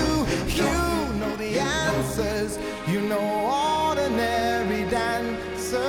[0.59, 0.71] You
[1.19, 2.57] know the answers.
[2.87, 3.25] You know
[3.89, 5.83] ordinary dancers.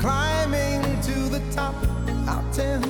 [0.00, 1.74] Climbing to the top,
[2.26, 2.83] I'll tell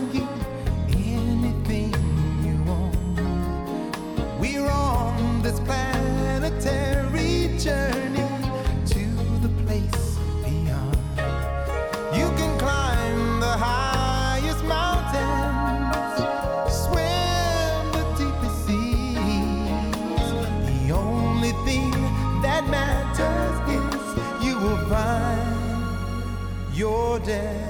[27.24, 27.63] day.